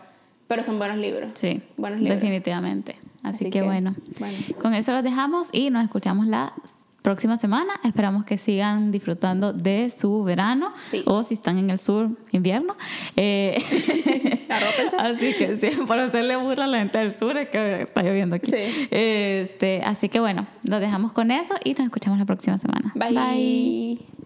[0.48, 1.32] pero son buenos libros.
[1.36, 2.20] Sí, Buenos libros.
[2.22, 2.96] definitivamente.
[3.24, 4.38] Así, Así que, que, bueno, bueno.
[4.62, 6.54] con eso los dejamos y nos escuchamos la
[7.02, 7.74] próxima semana.
[7.84, 11.02] Esperamos que sigan disfrutando de su verano Sí.
[11.06, 12.76] o si están en el sur, invierno.
[13.16, 13.58] Eh,
[15.00, 18.36] así que sí, por hacerle burla a la gente del sur es que está lloviendo
[18.36, 18.52] aquí.
[18.52, 18.88] Sí.
[18.92, 22.92] Este, así que bueno, los dejamos con eso y nos escuchamos la próxima semana.
[22.96, 24.19] Bye.